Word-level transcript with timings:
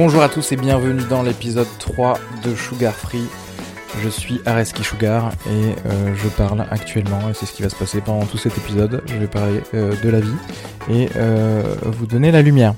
Bonjour 0.00 0.22
à 0.22 0.28
tous 0.28 0.52
et 0.52 0.56
bienvenue 0.56 1.02
dans 1.10 1.24
l'épisode 1.24 1.66
3 1.80 2.20
de 2.44 2.54
Sugar 2.54 2.94
Free. 2.94 3.26
Je 4.00 4.08
suis 4.08 4.40
Areski 4.46 4.84
Sugar 4.84 5.32
et 5.50 5.74
euh, 5.86 6.14
je 6.14 6.28
parle 6.28 6.64
actuellement, 6.70 7.28
et 7.28 7.34
c'est 7.34 7.46
ce 7.46 7.52
qui 7.52 7.64
va 7.64 7.68
se 7.68 7.74
passer 7.74 8.00
pendant 8.00 8.24
tout 8.24 8.38
cet 8.38 8.56
épisode, 8.56 9.02
je 9.06 9.16
vais 9.16 9.26
parler 9.26 9.60
euh, 9.74 9.96
de 10.00 10.08
la 10.08 10.20
vie 10.20 10.36
et 10.88 11.08
euh, 11.16 11.74
vous 11.82 12.06
donner 12.06 12.30
la 12.30 12.42
lumière. 12.42 12.74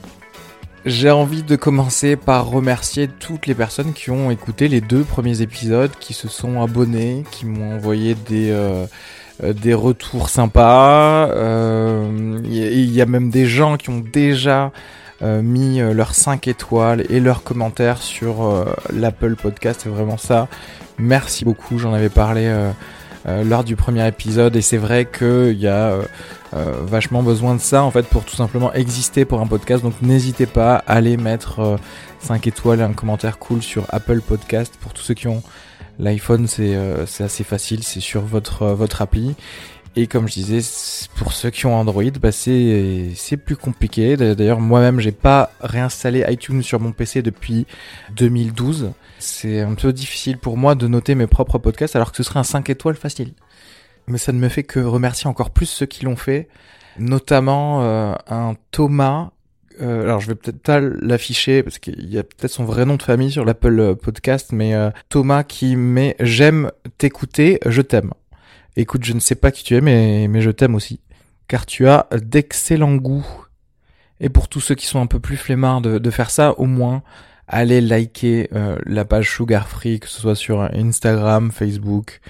J'ai 0.87 1.11
envie 1.11 1.43
de 1.43 1.57
commencer 1.57 2.17
par 2.17 2.48
remercier 2.48 3.07
toutes 3.07 3.47
les 3.47 3.55
personnes 3.55 3.93
qui 3.93 4.11
ont 4.11 4.31
écouté 4.31 4.69
les 4.69 4.81
deux 4.81 5.05
premiers 5.05 5.43
épisodes, 5.43 5.93
qui 6.01 6.15
se 6.15 6.27
sont 6.27 6.63
abonnés, 6.63 7.25
qui 7.31 7.45
m'ont 7.45 7.75
envoyé 7.75 8.15
des, 8.15 8.51
retours 9.75 10.31
sympas. 10.31 11.29
Il 12.47 12.91
y 12.91 13.03
a 13.03 13.07
même 13.07 13.29
des 13.29 13.45
gens 13.45 13.77
qui 13.77 13.91
ont 13.91 14.03
déjà 14.11 14.73
euh, 15.23 15.43
mis 15.43 15.81
euh, 15.81 15.93
leurs 15.93 16.15
5 16.15 16.49
étoiles 16.49 17.05
et 17.11 17.21
leurs 17.21 17.43
commentaires 17.43 18.03
sur 18.03 18.43
euh, 18.43 18.65
l'Apple 18.93 19.37
Podcast. 19.37 19.81
C'est 19.83 19.89
vraiment 19.91 20.17
ça. 20.17 20.49
Merci 20.99 21.45
beaucoup. 21.45 21.79
J'en 21.79 21.93
avais 21.93 22.09
parlé 22.09 22.47
euh, 23.27 23.45
lors 23.45 23.65
du 23.65 23.77
premier 23.77 24.07
épisode 24.07 24.57
et 24.57 24.63
c'est 24.63 24.79
vrai 24.79 25.07
qu'il 25.07 25.59
y 25.59 25.69
a 25.69 25.95
vachement 26.53 27.23
besoin 27.23 27.55
de 27.55 27.61
ça 27.61 27.85
en 27.85 27.91
fait 27.91 28.07
pour 28.07 28.25
tout 28.25 28.35
simplement 28.35 28.73
exister 28.73 29.25
pour 29.25 29.41
un 29.41 29.47
podcast. 29.47 29.83
Donc 29.83 29.95
n'hésitez 30.03 30.47
pas 30.47 30.77
à 30.77 30.95
aller 30.95 31.17
mettre 31.17 31.61
euh, 31.61 31.77
5 32.20 32.47
étoiles 32.47 32.80
et 32.80 32.83
un 32.83 32.92
commentaire 32.92 33.39
cool 33.39 33.63
sur 33.63 33.85
Apple 33.91 34.20
Podcast. 34.20 34.75
Pour 34.80 34.92
tous 34.92 35.03
ceux 35.03 35.14
qui 35.14 35.29
ont 35.29 35.42
l'iPhone, 35.98 36.47
c'est 36.47 36.75
euh, 36.75 37.05
assez 37.20 37.45
facile. 37.45 37.83
C'est 37.83 38.01
sur 38.01 38.23
votre, 38.23 38.67
votre 38.69 39.03
appli. 39.03 39.35
Et 39.96 40.06
comme 40.06 40.28
je 40.28 40.34
disais, 40.34 40.61
pour 41.17 41.33
ceux 41.33 41.51
qui 41.51 41.67
ont 41.67 41.74
Android, 41.74 42.05
bah 42.23 42.30
c'est 42.30 43.11
c'est 43.17 43.36
plus 43.36 43.56
compliqué. 43.56 44.17
D'ailleurs, 44.17 44.61
moi-même, 44.61 45.01
j'ai 45.01 45.11
pas 45.12 45.51
réinstallé 45.61 46.24
iTunes 46.28 46.62
sur 46.62 46.78
mon 46.78 46.92
PC 46.92 47.23
depuis 47.23 47.67
2012. 48.17 48.92
C'est 49.18 49.61
un 49.61 49.74
peu 49.74 49.92
difficile 49.92 50.39
pour 50.39 50.56
moi 50.56 50.77
de 50.77 50.86
noter 50.86 51.14
mes 51.17 51.27
propres 51.27 51.58
podcasts 51.58 51.96
alors 51.96 52.12
que 52.12 52.17
ce 52.17 52.23
serait 52.23 52.39
un 52.39 52.45
5 52.45 52.70
étoiles 52.70 52.95
facile. 52.95 53.33
Mais 54.06 54.18
ça 54.18 54.33
ne 54.33 54.39
me 54.39 54.48
fait 54.48 54.62
que 54.62 54.79
remercier 54.80 55.29
encore 55.29 55.50
plus 55.50 55.67
ceux 55.67 55.86
qui 55.86 56.05
l'ont 56.05 56.17
fait, 56.17 56.48
notamment 56.98 57.83
euh, 57.83 58.14
un 58.29 58.55
Thomas. 58.70 59.30
euh, 59.80 60.02
alors 60.05 60.20
je 60.20 60.29
vais 60.29 60.34
peut-être 60.36 60.62
pas 60.62 60.80
l'afficher 60.80 61.62
parce 61.62 61.79
qu'il 61.79 62.08
y 62.11 62.18
a 62.18 62.23
peut-être 62.23 62.50
son 62.52 62.64
vrai 62.64 62.84
nom 62.86 62.96
de 62.96 63.02
famille 63.02 63.30
sur 63.30 63.45
l'Apple 63.45 63.79
euh, 63.80 63.95
Podcast, 63.95 64.50
mais 64.52 64.74
euh, 64.74 64.90
Thomas 65.08 65.42
qui 65.42 65.74
met 65.77 66.17
j'aime 66.20 66.70
t'écouter, 66.98 67.58
je 67.67 67.83
t'aime. 67.83 68.12
Écoute, 68.77 69.05
je 69.05 69.13
ne 69.13 69.20
sais 69.20 69.35
pas 69.35 69.51
qui 69.51 69.64
tu 69.64 69.77
es, 69.77 69.81
mais, 69.81 70.41
je 70.41 70.51
t'aime 70.51 70.75
aussi. 70.75 71.01
Car 71.48 71.67
tu 71.67 71.89
as 71.89 72.07
d'excellents 72.23 72.97
goûts. 72.97 73.27
Et 74.20 74.29
pour 74.29 74.48
tous 74.48 74.61
ceux 74.61 74.75
qui 74.75 74.86
sont 74.86 75.01
un 75.01 75.07
peu 75.07 75.19
plus 75.19 75.36
flemmards 75.36 75.81
de, 75.81 75.98
de 75.98 76.11
faire 76.11 76.31
ça, 76.31 76.53
au 76.58 76.67
moins, 76.67 77.03
allez 77.48 77.80
liker 77.80 78.48
euh, 78.53 78.77
la 78.86 79.05
page 79.05 79.30
Sugar 79.30 79.69
Free, 79.69 79.98
que 79.98 80.09
ce 80.09 80.20
soit 80.20 80.36
sur 80.36 80.63
Instagram, 80.63 81.51
Facebook, 81.51 82.20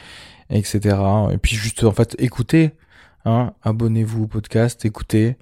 etc. 0.48 0.96
Et 1.32 1.38
puis 1.38 1.56
juste, 1.56 1.84
en 1.84 1.92
fait, 1.92 2.16
écoutez. 2.18 2.72
Hein, 3.26 3.52
Abonnez-vous 3.62 4.24
au 4.24 4.26
podcast, 4.26 4.84
écoutez. 4.84 5.36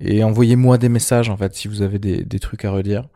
Et 0.00 0.24
envoyez-moi 0.24 0.78
des 0.78 0.88
messages, 0.88 1.28
en 1.28 1.36
fait, 1.36 1.54
si 1.54 1.68
vous 1.68 1.82
avez 1.82 1.98
des, 1.98 2.24
des 2.24 2.38
trucs 2.38 2.64
à 2.64 2.70
redire. 2.70 3.08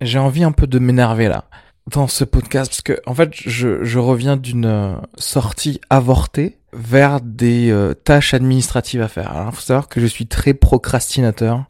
J'ai 0.00 0.18
envie 0.18 0.44
un 0.44 0.52
peu 0.52 0.66
de 0.66 0.78
m'énerver, 0.78 1.28
là 1.28 1.48
dans 1.90 2.06
ce 2.06 2.24
podcast 2.24 2.70
parce 2.70 2.82
que 2.82 3.00
en 3.06 3.14
fait 3.14 3.30
je, 3.34 3.82
je 3.82 3.98
reviens 3.98 4.36
d'une 4.36 4.66
euh, 4.66 4.94
sortie 5.18 5.80
avortée 5.90 6.58
vers 6.72 7.20
des 7.20 7.70
euh, 7.70 7.94
tâches 7.94 8.34
administratives 8.34 9.02
à 9.02 9.08
faire. 9.08 9.32
Alors 9.32 9.54
faut 9.54 9.60
savoir 9.60 9.88
que 9.88 10.00
je 10.00 10.06
suis 10.06 10.26
très 10.26 10.54
procrastinateur. 10.54 11.66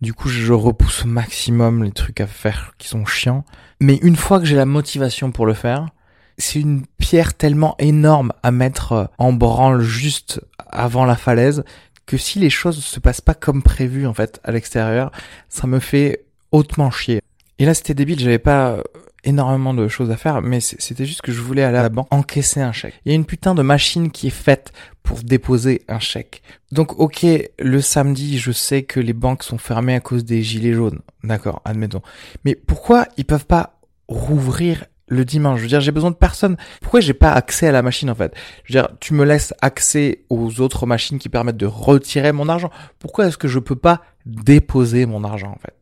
Du 0.00 0.12
coup, 0.12 0.28
je 0.28 0.52
repousse 0.52 1.04
au 1.04 1.08
maximum 1.08 1.82
les 1.82 1.92
trucs 1.92 2.20
à 2.20 2.26
faire 2.26 2.74
qui 2.78 2.88
sont 2.88 3.06
chiants. 3.06 3.44
Mais 3.80 3.96
une 4.02 4.16
fois 4.16 4.38
que 4.38 4.44
j'ai 4.44 4.56
la 4.56 4.66
motivation 4.66 5.30
pour 5.30 5.46
le 5.46 5.54
faire, 5.54 5.88
c'est 6.36 6.60
une 6.60 6.84
pierre 6.98 7.34
tellement 7.34 7.74
énorme 7.78 8.32
à 8.42 8.50
mettre 8.50 8.92
euh, 8.92 9.04
en 9.18 9.32
branle 9.32 9.80
juste 9.80 10.40
avant 10.68 11.04
la 11.04 11.16
falaise 11.16 11.64
que 12.06 12.18
si 12.18 12.38
les 12.38 12.50
choses 12.50 12.84
se 12.84 13.00
passent 13.00 13.22
pas 13.22 13.34
comme 13.34 13.62
prévu 13.62 14.06
en 14.06 14.12
fait 14.12 14.40
à 14.44 14.52
l'extérieur, 14.52 15.10
ça 15.48 15.66
me 15.66 15.78
fait 15.78 16.26
hautement 16.52 16.90
chier. 16.90 17.22
Et 17.58 17.64
là, 17.64 17.72
c'était 17.72 17.94
débile, 17.94 18.18
j'avais 18.20 18.38
pas 18.38 18.82
énormément 19.24 19.74
de 19.74 19.88
choses 19.88 20.10
à 20.10 20.16
faire, 20.16 20.42
mais 20.42 20.60
c'était 20.60 21.06
juste 21.06 21.22
que 21.22 21.32
je 21.32 21.40
voulais 21.40 21.62
aller 21.62 21.78
à 21.78 21.82
la 21.82 21.88
banque 21.88 22.06
encaisser 22.10 22.60
un 22.60 22.72
chèque. 22.72 22.94
Il 23.04 23.10
y 23.10 23.12
a 23.12 23.14
une 23.14 23.24
putain 23.24 23.54
de 23.54 23.62
machine 23.62 24.10
qui 24.10 24.28
est 24.28 24.30
faite 24.30 24.72
pour 25.02 25.22
déposer 25.22 25.82
un 25.88 25.98
chèque. 25.98 26.42
Donc 26.72 26.98
ok, 26.98 27.26
le 27.58 27.80
samedi, 27.80 28.38
je 28.38 28.52
sais 28.52 28.82
que 28.82 29.00
les 29.00 29.12
banques 29.12 29.42
sont 29.42 29.58
fermées 29.58 29.94
à 29.94 30.00
cause 30.00 30.24
des 30.24 30.42
gilets 30.42 30.72
jaunes. 30.72 31.00
D'accord, 31.22 31.62
admettons. 31.64 32.02
Mais 32.44 32.54
pourquoi 32.54 33.06
ils 33.16 33.24
peuvent 33.24 33.46
pas 33.46 33.80
rouvrir 34.08 34.84
le 35.08 35.24
dimanche? 35.24 35.58
Je 35.58 35.62
veux 35.64 35.68
dire, 35.68 35.80
j'ai 35.80 35.92
besoin 35.92 36.10
de 36.10 36.16
personne. 36.16 36.56
Pourquoi 36.80 37.00
j'ai 37.00 37.14
pas 37.14 37.32
accès 37.32 37.68
à 37.68 37.72
la 37.72 37.82
machine 37.82 38.10
en 38.10 38.14
fait? 38.14 38.34
Je 38.64 38.72
veux 38.72 38.80
dire, 38.80 38.88
tu 39.00 39.14
me 39.14 39.24
laisses 39.24 39.54
accès 39.60 40.24
aux 40.30 40.60
autres 40.60 40.86
machines 40.86 41.18
qui 41.18 41.28
permettent 41.28 41.56
de 41.56 41.66
retirer 41.66 42.32
mon 42.32 42.48
argent. 42.48 42.70
Pourquoi 42.98 43.26
est-ce 43.26 43.38
que 43.38 43.48
je 43.48 43.58
peux 43.58 43.76
pas 43.76 44.02
déposer 44.26 45.06
mon 45.06 45.24
argent 45.24 45.50
en 45.50 45.58
fait? 45.58 45.74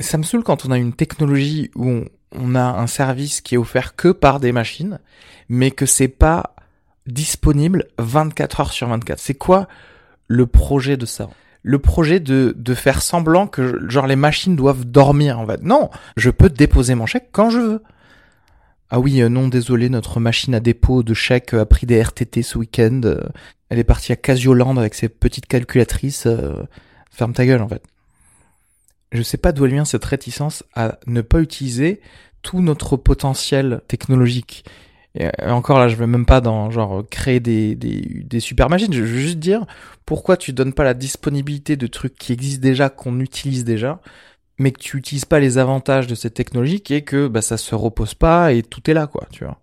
Ça 0.00 0.16
me 0.16 0.22
saoule 0.22 0.44
quand 0.44 0.64
on 0.64 0.70
a 0.70 0.78
une 0.78 0.92
technologie 0.92 1.72
où 1.74 1.88
on, 1.88 2.04
on 2.32 2.54
a 2.54 2.62
un 2.62 2.86
service 2.86 3.40
qui 3.40 3.54
est 3.54 3.58
offert 3.58 3.96
que 3.96 4.08
par 4.08 4.40
des 4.40 4.52
machines, 4.52 4.98
mais 5.48 5.70
que 5.70 5.86
c'est 5.86 6.08
pas 6.08 6.54
disponible 7.06 7.86
24 7.98 8.60
heures 8.60 8.72
sur 8.72 8.88
24. 8.88 9.18
C'est 9.18 9.34
quoi 9.34 9.68
le 10.26 10.46
projet 10.46 10.96
de 10.96 11.06
ça? 11.06 11.30
Le 11.62 11.78
projet 11.78 12.20
de, 12.20 12.54
de 12.56 12.74
faire 12.74 13.02
semblant 13.02 13.46
que 13.46 13.88
genre 13.88 14.06
les 14.06 14.16
machines 14.16 14.56
doivent 14.56 14.84
dormir 14.84 15.38
en 15.40 15.46
fait. 15.46 15.62
Non, 15.62 15.90
je 16.16 16.30
peux 16.30 16.48
déposer 16.48 16.94
mon 16.94 17.06
chèque 17.06 17.28
quand 17.32 17.50
je 17.50 17.58
veux. 17.58 17.82
Ah 18.90 19.00
oui, 19.00 19.20
euh, 19.20 19.28
non, 19.28 19.48
désolé, 19.48 19.88
notre 19.90 20.18
machine 20.20 20.54
à 20.54 20.60
dépôt 20.60 21.02
de 21.02 21.12
chèques 21.14 21.52
a 21.54 21.66
pris 21.66 21.86
des 21.86 22.00
RTT 22.02 22.42
ce 22.42 22.56
week-end. 22.58 23.00
Euh, 23.04 23.20
Elle 23.68 23.78
est 23.78 23.84
partie 23.84 24.12
à 24.12 24.16
Casioland 24.16 24.76
avec 24.76 24.94
ses 24.94 25.08
petites 25.08 25.46
calculatrices. 25.46 26.26
euh, 26.26 26.62
Ferme 27.10 27.32
ta 27.32 27.44
gueule 27.44 27.60
en 27.62 27.68
fait 27.68 27.82
je 29.12 29.22
sais 29.22 29.38
pas 29.38 29.52
d'où 29.52 29.64
elle 29.64 29.72
vient 29.72 29.84
cette 29.84 30.04
réticence 30.04 30.64
à 30.74 30.98
ne 31.06 31.20
pas 31.20 31.40
utiliser 31.40 32.00
tout 32.42 32.60
notre 32.60 32.96
potentiel 32.96 33.80
technologique. 33.88 34.64
Et 35.14 35.26
euh, 35.26 35.50
encore 35.50 35.78
là, 35.78 35.88
je 35.88 35.96
vais 35.96 36.06
même 36.06 36.26
pas 36.26 36.40
dans 36.40 36.70
genre 36.70 37.04
créer 37.08 37.40
des, 37.40 37.74
des, 37.74 38.22
des 38.24 38.40
super 38.40 38.68
machines. 38.68 38.92
Je 38.92 39.02
veux 39.02 39.06
juste 39.06 39.38
dire 39.38 39.66
pourquoi 40.06 40.36
tu 40.36 40.52
donnes 40.52 40.72
pas 40.72 40.84
la 40.84 40.94
disponibilité 40.94 41.76
de 41.76 41.86
trucs 41.86 42.14
qui 42.14 42.32
existent 42.32 42.62
déjà, 42.62 42.88
qu'on 42.90 43.20
utilise 43.20 43.64
déjà, 43.64 44.00
mais 44.58 44.72
que 44.72 44.80
tu 44.80 44.96
utilises 44.96 45.24
pas 45.24 45.40
les 45.40 45.58
avantages 45.58 46.06
de 46.06 46.14
cette 46.14 46.34
technologie 46.34 46.80
qui 46.80 46.94
est 46.94 47.02
que 47.02 47.28
bah, 47.28 47.42
ça 47.42 47.56
se 47.56 47.74
repose 47.74 48.14
pas 48.14 48.52
et 48.52 48.62
tout 48.62 48.90
est 48.90 48.94
là, 48.94 49.06
quoi, 49.06 49.26
tu 49.30 49.44
vois. 49.44 49.60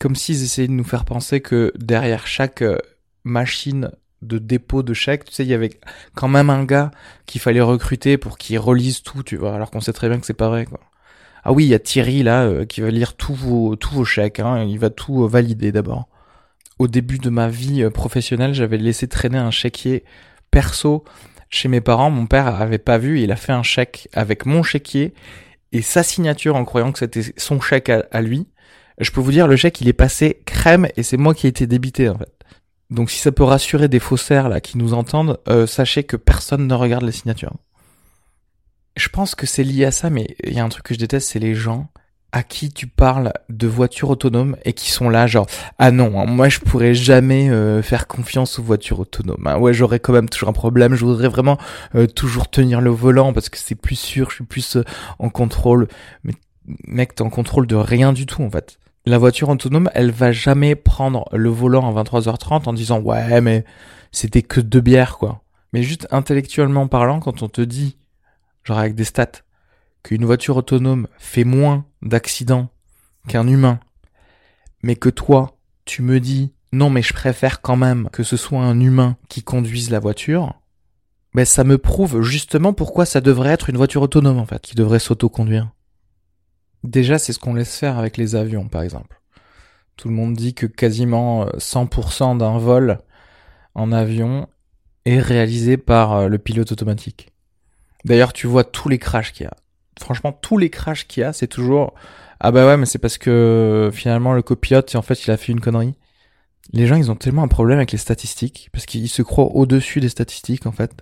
Comme 0.00 0.14
s'ils 0.14 0.42
essayaient 0.42 0.68
de 0.68 0.72
nous 0.72 0.84
faire 0.84 1.04
penser 1.04 1.40
que 1.40 1.72
derrière 1.76 2.26
chaque 2.26 2.62
euh, 2.62 2.78
machine 3.24 3.90
de 4.22 4.38
dépôt 4.38 4.82
de 4.82 4.94
chèques, 4.94 5.24
tu 5.24 5.32
sais, 5.32 5.44
il 5.44 5.48
y 5.48 5.54
avait 5.54 5.70
quand 6.14 6.28
même 6.28 6.50
un 6.50 6.64
gars 6.64 6.90
qu'il 7.26 7.40
fallait 7.40 7.60
recruter 7.60 8.18
pour 8.18 8.38
qu'il 8.38 8.58
relise 8.58 9.02
tout, 9.02 9.22
tu 9.22 9.36
vois, 9.36 9.54
alors 9.54 9.70
qu'on 9.70 9.80
sait 9.80 9.92
très 9.92 10.08
bien 10.08 10.18
que 10.18 10.26
c'est 10.26 10.34
pas 10.34 10.48
vrai, 10.48 10.64
quoi. 10.64 10.80
Ah 11.44 11.52
oui, 11.52 11.64
il 11.64 11.68
y 11.68 11.74
a 11.74 11.78
Thierry 11.78 12.22
là 12.22 12.44
euh, 12.44 12.64
qui 12.64 12.80
va 12.80 12.90
lire 12.90 13.14
tous 13.14 13.32
vos 13.32 13.76
tous 13.76 13.94
vos 13.94 14.04
chèques, 14.04 14.40
hein, 14.40 14.64
il 14.64 14.78
va 14.78 14.90
tout 14.90 15.24
euh, 15.24 15.28
valider 15.28 15.72
d'abord. 15.72 16.08
Au 16.78 16.88
début 16.88 17.18
de 17.18 17.30
ma 17.30 17.48
vie 17.48 17.88
professionnelle, 17.90 18.54
j'avais 18.54 18.76
laissé 18.76 19.08
traîner 19.08 19.38
un 19.38 19.50
chéquier 19.50 20.04
perso 20.50 21.04
chez 21.50 21.68
mes 21.68 21.80
parents, 21.80 22.10
mon 22.10 22.26
père 22.26 22.46
avait 22.60 22.78
pas 22.78 22.98
vu, 22.98 23.20
il 23.20 23.32
a 23.32 23.36
fait 23.36 23.52
un 23.52 23.62
chèque 23.62 24.08
avec 24.12 24.46
mon 24.46 24.62
chéquier 24.62 25.14
et 25.72 25.82
sa 25.82 26.02
signature 26.02 26.56
en 26.56 26.64
croyant 26.64 26.92
que 26.92 26.98
c'était 26.98 27.22
son 27.36 27.60
chèque 27.60 27.90
à, 27.90 28.20
lui. 28.20 28.48
Je 28.98 29.10
peux 29.10 29.20
vous 29.20 29.32
dire, 29.32 29.46
le 29.46 29.56
chèque, 29.56 29.80
il 29.80 29.88
est 29.88 29.94
passé 29.94 30.42
crème 30.44 30.88
et 30.96 31.02
c'est 31.02 31.16
moi 31.16 31.34
qui 31.34 31.46
ai 31.46 31.50
été 31.50 31.66
débité, 31.66 32.08
en 32.08 32.18
fait. 32.18 32.32
Donc 32.90 33.10
si 33.10 33.18
ça 33.18 33.32
peut 33.32 33.44
rassurer 33.44 33.88
des 33.88 33.98
faussaires 34.00 34.48
là 34.48 34.60
qui 34.60 34.78
nous 34.78 34.94
entendent, 34.94 35.38
euh, 35.48 35.66
sachez 35.66 36.04
que 36.04 36.16
personne 36.16 36.66
ne 36.66 36.74
regarde 36.74 37.04
les 37.04 37.12
signatures. 37.12 37.54
Je 38.96 39.08
pense 39.08 39.34
que 39.34 39.46
c'est 39.46 39.64
lié 39.64 39.84
à 39.84 39.90
ça, 39.90 40.10
mais 40.10 40.36
il 40.42 40.54
y 40.54 40.58
a 40.58 40.64
un 40.64 40.68
truc 40.68 40.86
que 40.86 40.94
je 40.94 40.98
déteste, 40.98 41.28
c'est 41.28 41.38
les 41.38 41.54
gens 41.54 41.88
à 42.32 42.42
qui 42.42 42.70
tu 42.70 42.86
parles 42.86 43.32
de 43.48 43.66
voitures 43.66 44.10
autonomes 44.10 44.56
et 44.64 44.74
qui 44.74 44.90
sont 44.90 45.08
là 45.08 45.26
genre 45.26 45.46
ah 45.78 45.90
non 45.90 46.20
hein, 46.20 46.26
moi 46.26 46.48
je 46.48 46.58
pourrais 46.58 46.92
jamais 46.92 47.48
euh, 47.48 47.82
faire 47.82 48.06
confiance 48.06 48.58
aux 48.58 48.62
voitures 48.62 49.00
autonomes 49.00 49.46
hein. 49.46 49.56
ouais 49.58 49.72
j'aurais 49.72 49.98
quand 49.98 50.12
même 50.12 50.28
toujours 50.28 50.50
un 50.50 50.52
problème 50.52 50.94
je 50.94 51.04
voudrais 51.04 51.28
vraiment 51.28 51.56
euh, 51.94 52.06
toujours 52.06 52.50
tenir 52.50 52.80
le 52.80 52.90
volant 52.90 53.32
parce 53.32 53.48
que 53.48 53.56
c'est 53.56 53.74
plus 53.74 53.96
sûr 53.96 54.28
je 54.28 54.36
suis 54.36 54.44
plus 54.44 54.76
euh, 54.76 54.84
en 55.18 55.30
contrôle 55.30 55.88
mais 56.22 56.34
mec 56.86 57.14
t'es 57.14 57.22
en 57.22 57.30
contrôle 57.30 57.66
de 57.66 57.76
rien 57.76 58.12
du 58.12 58.26
tout 58.26 58.42
en 58.42 58.50
fait 58.50 58.78
la 59.08 59.18
voiture 59.18 59.48
autonome 59.48 59.90
elle 59.94 60.10
va 60.10 60.32
jamais 60.32 60.74
prendre 60.74 61.24
le 61.32 61.48
volant 61.48 61.88
à 61.88 62.02
23h30 62.02 62.68
en 62.68 62.72
disant 62.72 63.00
ouais 63.00 63.40
mais 63.40 63.64
c'était 64.12 64.42
que 64.42 64.60
deux 64.60 64.80
bières 64.80 65.18
quoi 65.18 65.42
mais 65.72 65.82
juste 65.82 66.06
intellectuellement 66.10 66.88
parlant 66.88 67.20
quand 67.20 67.42
on 67.42 67.48
te 67.48 67.60
dit 67.60 67.96
genre 68.64 68.78
avec 68.78 68.94
des 68.94 69.04
stats 69.04 69.42
qu'une 70.02 70.24
voiture 70.24 70.56
autonome 70.56 71.08
fait 71.18 71.44
moins 71.44 71.84
d'accidents 72.02 72.68
qu'un 73.26 73.46
humain, 73.46 73.80
mais 74.82 74.96
que 74.96 75.08
toi, 75.08 75.58
tu 75.84 76.02
me 76.02 76.20
dis 76.20 76.52
non 76.72 76.90
mais 76.90 77.02
je 77.02 77.12
préfère 77.12 77.60
quand 77.60 77.76
même 77.76 78.08
que 78.12 78.22
ce 78.22 78.36
soit 78.36 78.60
un 78.60 78.78
humain 78.80 79.16
qui 79.28 79.42
conduise 79.42 79.90
la 79.90 80.00
voiture, 80.00 80.60
ben 81.34 81.44
ça 81.44 81.64
me 81.64 81.78
prouve 81.78 82.22
justement 82.22 82.72
pourquoi 82.72 83.06
ça 83.06 83.20
devrait 83.20 83.50
être 83.50 83.70
une 83.70 83.76
voiture 83.76 84.02
autonome 84.02 84.38
en 84.38 84.46
fait, 84.46 84.62
qui 84.62 84.74
devrait 84.74 84.98
s'autoconduire. 84.98 85.70
Déjà, 86.84 87.18
c'est 87.18 87.32
ce 87.32 87.38
qu'on 87.38 87.54
laisse 87.54 87.76
faire 87.76 87.98
avec 87.98 88.16
les 88.16 88.34
avions 88.34 88.68
par 88.68 88.82
exemple. 88.82 89.20
Tout 89.96 90.08
le 90.08 90.14
monde 90.14 90.34
dit 90.34 90.54
que 90.54 90.66
quasiment 90.66 91.46
100% 91.46 92.34
euh, 92.34 92.38
d'un 92.38 92.58
vol 92.58 93.00
en 93.74 93.90
avion 93.92 94.48
est 95.04 95.18
réalisé 95.18 95.76
par 95.76 96.12
euh, 96.12 96.28
le 96.28 96.38
pilote 96.38 96.70
automatique. 96.70 97.32
D'ailleurs, 98.04 98.32
tu 98.32 98.46
vois 98.46 98.64
tous 98.64 98.88
les 98.88 98.98
crashs 98.98 99.32
qu'il 99.32 99.44
y 99.44 99.46
a 99.46 99.56
franchement, 100.00 100.32
tous 100.32 100.58
les 100.58 100.70
crashs 100.70 101.06
qu'il 101.06 101.22
y 101.22 101.24
a, 101.24 101.32
c'est 101.32 101.46
toujours 101.46 101.94
ah 102.40 102.52
bah 102.52 102.66
ouais, 102.66 102.76
mais 102.76 102.86
c'est 102.86 102.98
parce 102.98 103.18
que 103.18 103.90
finalement 103.92 104.32
le 104.32 104.42
copilote, 104.42 104.94
en 104.94 105.02
fait, 105.02 105.24
il 105.24 105.30
a 105.30 105.36
fait 105.36 105.52
une 105.52 105.60
connerie. 105.60 105.94
Les 106.72 106.86
gens, 106.86 106.96
ils 106.96 107.10
ont 107.10 107.16
tellement 107.16 107.42
un 107.42 107.48
problème 107.48 107.78
avec 107.78 107.92
les 107.92 107.98
statistiques 107.98 108.68
parce 108.72 108.86
qu'ils 108.86 109.08
se 109.08 109.22
croient 109.22 109.56
au-dessus 109.56 110.00
des 110.00 110.08
statistiques, 110.08 110.66
en 110.66 110.72
fait. 110.72 110.92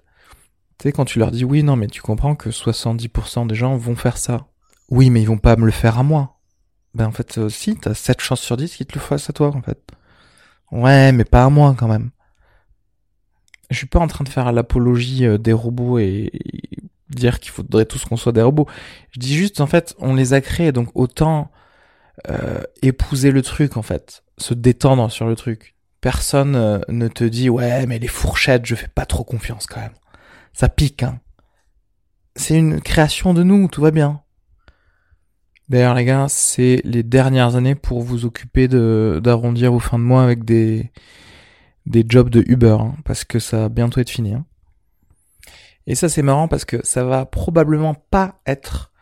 Tu 0.78 0.84
sais, 0.84 0.92
quand 0.92 1.04
tu 1.04 1.18
leur 1.18 1.30
dis 1.30 1.44
oui, 1.44 1.62
non, 1.62 1.76
mais 1.76 1.88
tu 1.88 2.00
comprends 2.00 2.36
que 2.36 2.50
70% 2.50 3.46
des 3.46 3.54
gens 3.54 3.76
vont 3.76 3.96
faire 3.96 4.16
ça. 4.16 4.46
Oui, 4.90 5.10
mais 5.10 5.22
ils 5.22 5.26
vont 5.26 5.38
pas 5.38 5.56
me 5.56 5.66
le 5.66 5.72
faire 5.72 5.98
à 5.98 6.02
moi. 6.02 6.38
Ben 6.94 7.06
en 7.06 7.12
fait, 7.12 7.38
euh, 7.38 7.48
si, 7.48 7.76
t'as 7.76 7.94
7 7.94 8.20
chances 8.20 8.40
sur 8.40 8.56
10 8.56 8.76
qu'ils 8.76 8.86
te 8.86 8.94
le 8.94 9.00
fassent 9.00 9.28
à 9.28 9.32
toi, 9.32 9.54
en 9.54 9.62
fait. 9.62 9.78
Ouais, 10.72 11.12
mais 11.12 11.24
pas 11.24 11.44
à 11.44 11.50
moi 11.50 11.74
quand 11.78 11.88
même. 11.88 12.10
Je 13.70 13.76
suis 13.76 13.86
pas 13.86 13.98
en 13.98 14.06
train 14.06 14.24
de 14.24 14.28
faire 14.28 14.50
l'apologie 14.52 15.26
euh, 15.26 15.38
des 15.38 15.52
robots 15.52 15.98
et 15.98 16.30
dire 17.10 17.40
qu'il 17.40 17.50
faudrait 17.52 17.84
tous 17.84 18.04
qu'on 18.04 18.16
soit 18.16 18.32
des 18.32 18.42
robots. 18.42 18.66
Je 19.10 19.20
dis 19.20 19.34
juste, 19.34 19.60
en 19.60 19.66
fait, 19.66 19.94
on 19.98 20.14
les 20.14 20.32
a 20.32 20.40
créés, 20.40 20.72
donc 20.72 20.88
autant 20.94 21.50
euh, 22.30 22.62
épouser 22.82 23.30
le 23.32 23.42
truc, 23.42 23.76
en 23.76 23.82
fait, 23.82 24.22
se 24.38 24.54
détendre 24.54 25.10
sur 25.10 25.26
le 25.26 25.36
truc. 25.36 25.74
Personne 26.00 26.82
ne 26.88 27.08
te 27.08 27.24
dit, 27.24 27.50
ouais, 27.50 27.86
mais 27.86 27.98
les 27.98 28.08
fourchettes, 28.08 28.66
je 28.66 28.74
fais 28.74 28.88
pas 28.88 29.06
trop 29.06 29.24
confiance 29.24 29.66
quand 29.66 29.80
même. 29.80 29.94
Ça 30.52 30.68
pique, 30.68 31.02
hein. 31.02 31.20
C'est 32.36 32.56
une 32.56 32.80
création 32.80 33.34
de 33.34 33.42
nous, 33.42 33.68
tout 33.68 33.80
va 33.80 33.90
bien. 33.90 34.22
D'ailleurs, 35.68 35.94
les 35.94 36.04
gars, 36.04 36.26
c'est 36.28 36.80
les 36.84 37.02
dernières 37.02 37.56
années 37.56 37.74
pour 37.74 38.02
vous 38.02 38.24
occuper 38.24 38.68
d'arrondir 38.68 39.72
vos 39.72 39.80
fins 39.80 39.98
de 39.98 40.04
mois 40.04 40.22
avec 40.22 40.44
des 40.44 40.90
des 41.86 42.04
jobs 42.06 42.30
de 42.30 42.42
Uber, 42.46 42.76
hein, 42.80 42.94
parce 43.04 43.24
que 43.24 43.38
ça 43.38 43.58
va 43.58 43.68
bientôt 43.68 44.00
être 44.00 44.10
fini. 44.10 44.34
Hein. 44.34 44.44
Et 45.86 45.94
ça 45.94 46.08
c'est 46.08 46.22
marrant 46.22 46.48
parce 46.48 46.64
que 46.64 46.78
ça 46.84 47.04
va 47.04 47.26
probablement 47.26 47.94
pas 47.94 48.40
être 48.46 48.92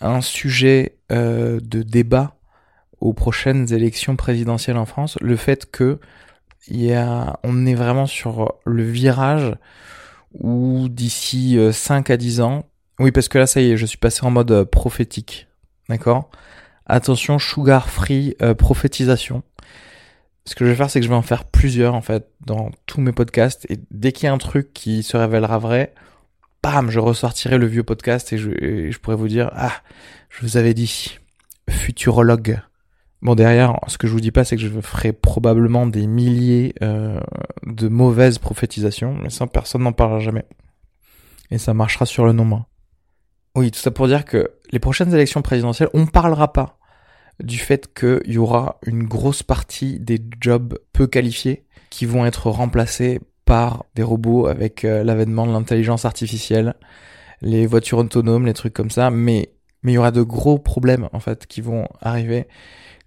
un 0.00 0.20
sujet 0.20 0.98
euh, 1.12 1.60
de 1.62 1.82
débat 1.82 2.36
aux 3.00 3.12
prochaines 3.12 3.72
élections 3.72 4.16
présidentielles 4.16 4.76
en 4.76 4.84
France. 4.84 5.16
Le 5.20 5.36
fait 5.36 5.70
que 5.70 6.00
y 6.68 6.92
a, 6.92 7.38
on 7.44 7.66
est 7.66 7.74
vraiment 7.74 8.06
sur 8.06 8.56
le 8.64 8.82
virage 8.82 9.54
où 10.34 10.88
d'ici 10.88 11.58
5 11.72 12.10
euh, 12.10 12.14
à 12.14 12.16
10 12.16 12.40
ans, 12.40 12.64
oui 12.98 13.12
parce 13.12 13.28
que 13.28 13.38
là 13.38 13.46
ça 13.46 13.60
y 13.60 13.70
est, 13.70 13.76
je 13.76 13.86
suis 13.86 13.98
passé 13.98 14.26
en 14.26 14.30
mode 14.30 14.50
euh, 14.50 14.64
prophétique, 14.64 15.48
d'accord? 15.88 16.30
Attention, 16.86 17.38
sugar 17.38 17.88
free 17.88 18.36
prophétisation. 18.56 19.42
Ce 20.48 20.54
que 20.54 20.64
je 20.64 20.70
vais 20.70 20.76
faire, 20.76 20.88
c'est 20.88 21.00
que 21.00 21.04
je 21.04 21.10
vais 21.10 21.14
en 21.14 21.20
faire 21.20 21.44
plusieurs 21.44 21.94
en 21.94 22.00
fait 22.00 22.26
dans 22.40 22.70
tous 22.86 23.02
mes 23.02 23.12
podcasts 23.12 23.66
et 23.68 23.78
dès 23.90 24.12
qu'il 24.12 24.24
y 24.24 24.28
a 24.28 24.32
un 24.32 24.38
truc 24.38 24.72
qui 24.72 25.02
se 25.02 25.14
révélera 25.14 25.58
vrai, 25.58 25.92
bam, 26.62 26.90
je 26.90 27.00
ressortirai 27.00 27.58
le 27.58 27.66
vieux 27.66 27.82
podcast 27.82 28.32
et 28.32 28.38
je, 28.38 28.98
pourrais 28.98 29.16
vous 29.16 29.28
dire, 29.28 29.50
ah, 29.54 29.74
je 30.30 30.40
vous 30.40 30.56
avais 30.56 30.72
dit, 30.72 31.18
futurologue. 31.68 32.60
Bon, 33.20 33.34
derrière, 33.34 33.78
ce 33.88 33.98
que 33.98 34.06
je 34.06 34.12
vous 34.12 34.20
dis 34.20 34.30
pas, 34.30 34.44
c'est 34.44 34.56
que 34.56 34.62
je 34.62 34.80
ferai 34.80 35.12
probablement 35.12 35.86
des 35.86 36.06
milliers 36.06 36.74
euh, 36.82 37.20
de 37.66 37.88
mauvaises 37.88 38.38
prophétisations, 38.38 39.14
mais 39.22 39.28
ça, 39.28 39.46
personne 39.46 39.82
n'en 39.82 39.92
parlera 39.92 40.20
jamais. 40.20 40.46
Et 41.50 41.58
ça 41.58 41.74
marchera 41.74 42.06
sur 42.06 42.24
le 42.24 42.32
nombre. 42.32 42.66
Oui, 43.58 43.72
tout 43.72 43.80
ça 43.80 43.90
pour 43.90 44.06
dire 44.06 44.24
que 44.24 44.52
les 44.70 44.78
prochaines 44.78 45.12
élections 45.12 45.42
présidentielles, 45.42 45.88
on 45.92 46.06
parlera 46.06 46.52
pas 46.52 46.78
du 47.42 47.58
fait 47.58 47.92
qu'il 47.92 48.32
y 48.32 48.38
aura 48.38 48.78
une 48.86 49.02
grosse 49.02 49.42
partie 49.42 49.98
des 49.98 50.20
jobs 50.40 50.78
peu 50.92 51.08
qualifiés 51.08 51.64
qui 51.90 52.06
vont 52.06 52.24
être 52.24 52.50
remplacés 52.50 53.18
par 53.44 53.84
des 53.96 54.04
robots 54.04 54.46
avec 54.46 54.84
euh, 54.84 55.02
l'avènement 55.02 55.44
de 55.44 55.50
l'intelligence 55.50 56.04
artificielle, 56.04 56.74
les 57.40 57.66
voitures 57.66 57.98
autonomes, 57.98 58.46
les 58.46 58.54
trucs 58.54 58.74
comme 58.74 58.92
ça, 58.92 59.10
mais 59.10 59.50
mais 59.82 59.90
il 59.90 59.94
y 59.96 59.98
aura 59.98 60.12
de 60.12 60.22
gros 60.22 60.60
problèmes 60.60 61.08
en 61.12 61.18
fait 61.18 61.46
qui 61.48 61.60
vont 61.60 61.88
arriver 62.00 62.46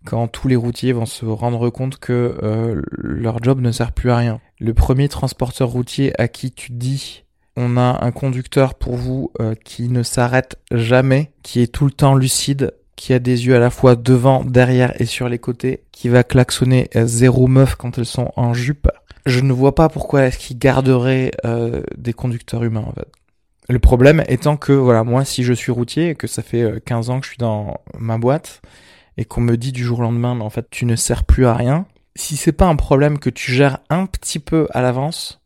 quand 0.03 0.27
tous 0.27 0.49
les 0.49 0.57
routiers 0.57 0.91
vont 0.91 1.05
se 1.05 1.25
rendre 1.25 1.69
compte 1.69 1.97
que 1.97 2.37
euh, 2.43 2.81
leur 2.91 3.41
job 3.41 3.61
ne 3.61 3.71
sert 3.71 3.93
plus 3.93 4.11
à 4.11 4.17
rien. 4.17 4.41
Le 4.59 4.73
premier 4.73 5.07
transporteur 5.07 5.69
routier 5.69 6.11
à 6.19 6.27
qui 6.27 6.51
tu 6.51 6.73
dis 6.73 7.23
on 7.55 7.77
a 7.77 8.03
un 8.05 8.11
conducteur 8.11 8.75
pour 8.75 8.95
vous 8.95 9.31
euh, 9.39 9.55
qui 9.63 9.89
ne 9.89 10.03
s'arrête 10.03 10.57
jamais, 10.71 11.31
qui 11.43 11.61
est 11.61 11.71
tout 11.71 11.85
le 11.85 11.91
temps 11.91 12.15
lucide, 12.15 12.73
qui 12.95 13.13
a 13.13 13.19
des 13.19 13.47
yeux 13.47 13.55
à 13.55 13.59
la 13.59 13.69
fois 13.69 13.95
devant, 13.95 14.43
derrière 14.43 14.99
et 15.01 15.05
sur 15.05 15.27
les 15.27 15.39
côtés, 15.39 15.83
qui 15.91 16.09
va 16.09 16.23
klaxonner 16.23 16.89
zéro 16.93 17.47
meuf 17.47 17.75
quand 17.75 17.97
elles 17.97 18.05
sont 18.05 18.31
en 18.35 18.53
jupe, 18.53 18.87
je 19.25 19.39
ne 19.41 19.53
vois 19.53 19.75
pas 19.75 19.89
pourquoi 19.89 20.23
est-ce 20.23 20.37
qu'ils 20.37 20.57
garderaient 20.57 21.31
euh, 21.45 21.81
des 21.97 22.13
conducteurs 22.13 22.63
humains 22.63 22.85
en 22.87 22.91
fait. 22.91 23.07
Le 23.69 23.79
problème 23.79 24.23
étant 24.27 24.57
que 24.57 24.73
voilà, 24.73 25.03
moi 25.03 25.23
si 25.25 25.43
je 25.43 25.53
suis 25.53 25.71
routier 25.71 26.09
et 26.09 26.15
que 26.15 26.27
ça 26.27 26.41
fait 26.41 26.83
15 26.85 27.09
euh, 27.09 27.13
ans 27.13 27.19
que 27.19 27.25
je 27.25 27.31
suis 27.31 27.37
dans 27.37 27.79
ma 27.97 28.17
boîte 28.17 28.61
et 29.17 29.25
qu'on 29.25 29.41
me 29.41 29.57
dit 29.57 29.71
du 29.71 29.83
jour 29.83 29.99
au 29.99 30.01
lendemain 30.01 30.35
mais 30.35 30.43
en 30.43 30.49
fait 30.49 30.67
tu 30.71 30.85
ne 30.85 30.95
sers 30.95 31.23
plus 31.23 31.45
à 31.45 31.53
rien, 31.53 31.85
si 32.15 32.35
c'est 32.35 32.51
pas 32.51 32.65
un 32.65 32.75
problème 32.75 33.19
que 33.19 33.29
tu 33.29 33.51
gères 33.51 33.79
un 33.89 34.05
petit 34.05 34.39
peu 34.39 34.67
à 34.71 34.81
l'avance, 34.81 35.40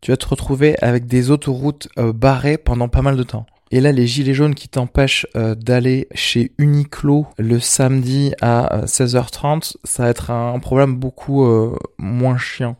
tu 0.00 0.10
vas 0.10 0.16
te 0.16 0.26
retrouver 0.26 0.76
avec 0.82 1.06
des 1.06 1.30
autoroutes 1.30 1.88
euh, 1.98 2.12
barrées 2.12 2.58
pendant 2.58 2.88
pas 2.88 3.02
mal 3.02 3.16
de 3.16 3.22
temps. 3.22 3.46
Et 3.70 3.80
là, 3.80 3.92
les 3.92 4.06
gilets 4.06 4.32
jaunes 4.32 4.54
qui 4.54 4.68
t'empêchent 4.68 5.26
d'aller 5.34 6.08
chez 6.14 6.52
Uniqlo 6.56 7.26
le 7.36 7.60
samedi 7.60 8.32
à 8.40 8.86
16h30, 8.86 9.76
ça 9.84 10.04
va 10.04 10.08
être 10.08 10.30
un 10.30 10.58
problème 10.58 10.96
beaucoup 10.96 11.46
moins 11.98 12.38
chiant. 12.38 12.78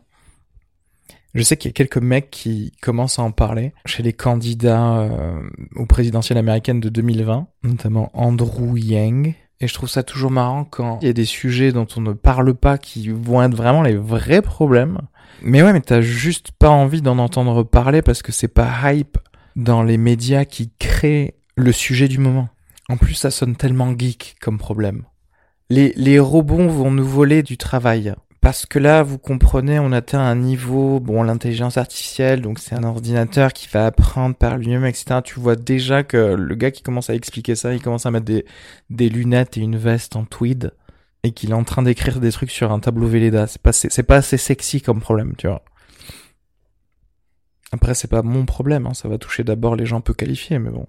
Je 1.35 1.43
sais 1.43 1.57
qu'il 1.57 1.69
y 1.69 1.73
a 1.73 1.73
quelques 1.73 1.97
mecs 1.97 2.31
qui 2.31 2.71
commencent 2.81 3.19
à 3.19 3.23
en 3.23 3.31
parler 3.31 3.73
chez 3.85 4.01
les 4.01 4.13
candidats 4.13 4.99
euh, 4.99 5.39
aux 5.75 5.85
présidentielles 5.85 6.39
américaines 6.39 6.79
de 6.79 6.89
2020, 6.89 7.47
notamment 7.63 8.09
Andrew 8.13 8.77
Yang. 8.77 9.35
Et 9.61 9.67
je 9.67 9.73
trouve 9.73 9.89
ça 9.89 10.03
toujours 10.03 10.31
marrant 10.31 10.63
quand 10.63 10.99
il 11.01 11.07
y 11.07 11.09
a 11.09 11.13
des 11.13 11.25
sujets 11.25 11.73
dont 11.73 11.87
on 11.97 12.01
ne 12.01 12.13
parle 12.13 12.53
pas 12.53 12.77
qui 12.77 13.09
vont 13.09 13.43
être 13.43 13.55
vraiment 13.55 13.81
les 13.81 13.97
vrais 13.97 14.41
problèmes. 14.41 14.99
Mais 15.41 15.61
ouais, 15.61 15.73
mais 15.73 15.81
t'as 15.81 16.01
juste 16.01 16.51
pas 16.51 16.69
envie 16.69 17.01
d'en 17.01 17.17
entendre 17.17 17.63
parler 17.63 18.01
parce 18.01 18.21
que 18.21 18.31
c'est 18.31 18.47
pas 18.47 18.69
hype 18.93 19.17
dans 19.55 19.83
les 19.83 19.97
médias 19.97 20.45
qui 20.45 20.71
créent 20.79 21.35
le 21.55 21.71
sujet 21.73 22.07
du 22.07 22.19
moment. 22.19 22.47
En 22.87 22.97
plus, 22.97 23.13
ça 23.13 23.31
sonne 23.31 23.55
tellement 23.55 23.93
geek 23.97 24.37
comme 24.41 24.57
problème. 24.57 25.03
Les, 25.69 25.93
les 25.95 26.19
robots 26.19 26.69
vont 26.69 26.89
nous 26.89 27.05
voler 27.05 27.43
du 27.43 27.57
travail. 27.57 28.15
Parce 28.41 28.65
que 28.65 28.79
là, 28.79 29.03
vous 29.03 29.17
comprenez, 29.17 29.79
on 29.79 29.91
atteint 29.91 30.21
un 30.21 30.35
niveau, 30.35 31.01
bon, 31.01 31.23
l'intelligence 31.23 31.77
artificielle, 31.77 32.41
donc 32.41 32.59
c'est 32.59 32.73
un 32.73 32.83
ordinateur 32.83 33.51
qui 33.51 33.67
va 33.67 33.85
apprendre 33.85 34.35
par 34.35 34.57
lui-même, 34.57 34.85
etc. 34.85 35.19
Tu 35.23 35.39
vois 35.39 35.57
déjà 35.57 36.03
que 36.03 36.35
le 36.35 36.55
gars 36.55 36.71
qui 36.71 36.81
commence 36.81 37.09
à 37.09 37.15
expliquer 37.15 37.55
ça, 37.55 37.73
il 37.73 37.81
commence 37.81 38.05
à 38.05 38.11
mettre 38.11 38.25
des, 38.89 39.09
lunettes 39.09 39.57
et 39.57 39.61
une 39.61 39.75
veste 39.75 40.15
en 40.15 40.23
tweed, 40.23 40.71
et 41.23 41.31
qu'il 41.31 41.49
est 41.49 41.53
en 41.53 41.65
train 41.65 41.81
d'écrire 41.83 42.21
des 42.21 42.31
trucs 42.31 42.51
sur 42.51 42.71
un 42.71 42.79
tableau 42.79 43.07
Velleda. 43.07 43.45
C'est 43.47 43.61
pas, 43.61 43.73
c'est 43.73 44.03
pas 44.03 44.17
assez 44.17 44.37
sexy 44.37 44.81
comme 44.81 45.01
problème, 45.01 45.35
tu 45.37 45.47
vois. 45.47 45.63
Après, 47.73 47.93
c'est 47.93 48.07
pas 48.07 48.21
mon 48.21 48.45
problème, 48.45 48.87
hein. 48.87 48.93
ça 48.93 49.09
va 49.09 49.17
toucher 49.17 49.43
d'abord 49.43 49.75
les 49.75 49.85
gens 49.85 49.99
peu 49.99 50.13
qualifiés, 50.13 50.59
mais 50.59 50.71
bon. 50.71 50.87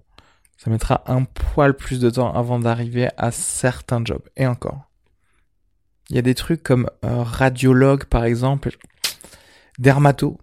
Ça 0.57 0.71
mettra 0.71 1.03
un 1.07 1.25
poil 1.25 1.75
plus 1.75 2.01
de 2.01 2.11
temps 2.11 2.33
avant 2.33 2.59
d'arriver 2.59 3.09
à 3.17 3.33
certains 3.33 4.05
jobs. 4.05 4.29
Et 4.37 4.47
encore. 4.47 4.90
Il 6.11 6.17
y 6.17 6.19
a 6.19 6.23
des 6.23 6.35
trucs 6.35 6.63
comme 6.63 6.91
euh, 7.05 7.23
radiologue 7.23 8.05
par 8.05 8.25
exemple, 8.25 8.77
dermato 9.79 10.39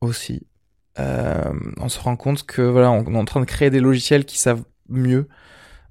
aussi. 0.00 0.46
Euh, 0.98 1.52
on 1.78 1.88
se 1.88 1.98
rend 1.98 2.16
compte 2.16 2.44
que 2.44 2.62
voilà, 2.62 2.90
on 2.90 3.04
est 3.04 3.18
en 3.18 3.24
train 3.24 3.40
de 3.40 3.46
créer 3.46 3.70
des 3.70 3.80
logiciels 3.80 4.24
qui 4.24 4.38
savent 4.38 4.64
mieux 4.88 5.28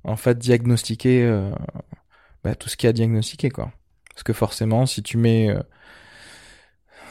en 0.04 0.16
fait 0.16 0.38
diagnostiquer 0.38 1.24
euh, 1.24 1.52
bah, 2.44 2.56
tout 2.56 2.70
ce 2.70 2.78
qu'il 2.78 2.88
y 2.88 2.90
a 2.90 2.92
à 2.92 2.94
diagnostiquer 2.94 3.50
quoi. 3.50 3.72
Parce 4.10 4.24
que 4.24 4.34
forcément, 4.34 4.86
si 4.86 5.02
tu 5.02 5.18
mets 5.18 5.50
euh, 5.50 5.62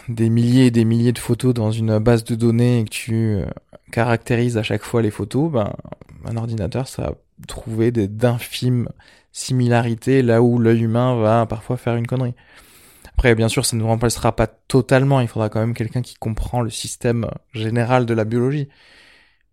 des 0.09 0.31
milliers 0.31 0.67
et 0.67 0.71
des 0.71 0.85
milliers 0.85 1.13
de 1.13 1.19
photos 1.19 1.55
dans 1.55 1.71
une 1.71 1.99
base 1.99 2.25
de 2.25 2.35
données 2.35 2.81
et 2.81 2.85
que 2.85 2.91
tu 2.91 3.15
euh, 3.15 3.47
caractérises 3.93 4.57
à 4.59 4.63
chaque 4.63 4.85
fois 4.85 5.03
les 5.03 5.11
photos, 5.11 5.51
ben 5.51 5.73
un 6.25 6.37
ordinateur 6.37 6.89
ça 6.89 7.03
va 7.03 7.15
trouver 7.47 7.91
d'infimes 7.93 8.89
similarité 9.33 10.23
là 10.23 10.43
où 10.43 10.59
l'œil 10.59 10.83
humain 10.83 11.17
va 11.21 11.47
parfois 11.47 11.77
faire 11.77 11.97
une 11.97 12.07
connerie. 12.07 12.35
Après, 13.19 13.35
bien 13.35 13.49
sûr, 13.49 13.67
ça 13.67 13.77
ne 13.77 13.83
nous 13.83 13.89
remplacera 13.89 14.35
pas 14.35 14.47
totalement. 14.47 15.21
Il 15.21 15.29
faudra 15.29 15.49
quand 15.49 15.61
même 15.61 15.75
quelqu'un 15.75 16.03
qui 16.03 16.15
comprend 16.15 16.61
le 16.61 16.71
système 16.71 17.29
général 17.53 18.07
de 18.07 18.15
la 18.15 18.25
biologie. 18.25 18.69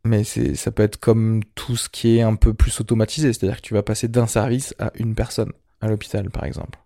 Mais 0.03 0.23
ça 0.23 0.71
peut 0.71 0.83
être 0.83 0.97
comme 0.97 1.41
tout 1.55 1.75
ce 1.75 1.89
qui 1.89 2.17
est 2.17 2.21
un 2.21 2.35
peu 2.35 2.53
plus 2.53 2.79
automatisé. 2.79 3.33
C'est-à-dire 3.33 3.57
que 3.57 3.67
tu 3.67 3.73
vas 3.73 3.81
passer 3.81 4.07
d'un 4.07 4.27
service 4.27 4.75
à 4.77 4.91
une 4.95 5.15
personne, 5.15 5.51
à 5.81 5.87
l'hôpital, 5.87 6.29
par 6.29 6.43
exemple. 6.43 6.79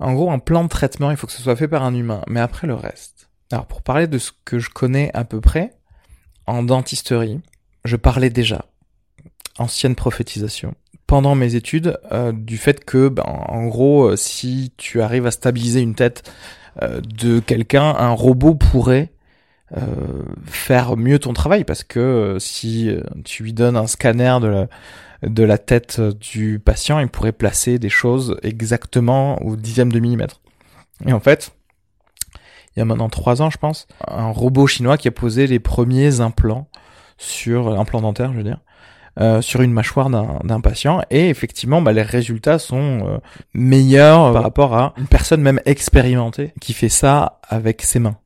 En 0.00 0.14
gros, 0.14 0.30
un 0.32 0.40
plan 0.40 0.64
de 0.64 0.68
traitement, 0.68 1.12
il 1.12 1.16
faut 1.16 1.28
que 1.28 1.32
ce 1.32 1.42
soit 1.42 1.54
fait 1.54 1.68
par 1.68 1.84
un 1.84 1.94
humain. 1.94 2.22
Mais 2.26 2.40
après, 2.40 2.66
le 2.66 2.74
reste. 2.74 3.30
Alors, 3.52 3.66
pour 3.66 3.82
parler 3.82 4.08
de 4.08 4.18
ce 4.18 4.32
que 4.44 4.58
je 4.58 4.70
connais 4.70 5.12
à 5.14 5.24
peu 5.24 5.40
près, 5.40 5.78
en 6.46 6.64
dentisterie, 6.64 7.40
je 7.88 7.96
parlais 7.96 8.30
déjà. 8.30 8.66
Ancienne 9.58 9.96
prophétisation 9.96 10.74
pendant 11.08 11.34
mes 11.34 11.56
études 11.56 11.98
euh, 12.12 12.32
du 12.32 12.58
fait 12.58 12.84
que, 12.84 13.08
ben, 13.08 13.24
en 13.24 13.66
gros, 13.66 14.10
euh, 14.10 14.16
si 14.16 14.72
tu 14.76 15.00
arrives 15.00 15.26
à 15.26 15.32
stabiliser 15.32 15.80
une 15.80 15.94
tête 15.94 16.30
euh, 16.82 17.00
de 17.00 17.40
quelqu'un, 17.40 17.82
un 17.82 18.12
robot 18.12 18.54
pourrait 18.54 19.10
faire 20.46 20.96
mieux 20.96 21.18
ton 21.18 21.34
travail 21.34 21.62
parce 21.62 21.84
que 21.84 22.38
si 22.40 22.90
tu 23.26 23.42
lui 23.42 23.52
donnes 23.52 23.76
un 23.76 23.86
scanner 23.86 24.38
de 24.40 24.66
de 25.22 25.42
la 25.42 25.58
tête 25.58 26.00
du 26.00 26.58
patient, 26.58 26.98
il 27.00 27.08
pourrait 27.08 27.32
placer 27.32 27.78
des 27.78 27.90
choses 27.90 28.38
exactement 28.42 29.36
au 29.42 29.56
dixième 29.56 29.92
de 29.92 30.00
millimètre. 30.00 30.40
Et 31.04 31.12
en 31.12 31.20
fait, 31.20 31.52
il 32.74 32.78
y 32.78 32.80
a 32.80 32.86
maintenant 32.86 33.10
trois 33.10 33.42
ans, 33.42 33.50
je 33.50 33.58
pense, 33.58 33.86
un 34.06 34.30
robot 34.30 34.66
chinois 34.66 34.96
qui 34.96 35.08
a 35.08 35.10
posé 35.10 35.46
les 35.46 35.58
premiers 35.58 36.22
implants 36.22 36.70
sur 37.18 37.78
implants 37.78 38.00
dentaires, 38.00 38.32
je 38.32 38.38
veux 38.38 38.44
dire, 38.44 38.60
euh, 39.20 39.42
sur 39.42 39.62
une 39.62 39.72
mâchoire 39.72 40.10
d'un 40.10 40.60
patient 40.60 41.02
et 41.10 41.28
effectivement 41.28 41.82
bah, 41.82 41.92
les 41.92 42.02
résultats 42.02 42.60
sont 42.60 43.00
euh, 43.04 43.18
meilleurs 43.52 44.32
par 44.32 44.44
rapport 44.44 44.76
à 44.76 44.94
une 44.96 45.08
personne 45.08 45.40
même 45.42 45.60
expérimentée 45.66 46.54
qui 46.60 46.72
fait 46.72 46.88
ça 46.88 47.40
avec 47.48 47.82
ses 47.82 47.98
mains. 47.98 48.16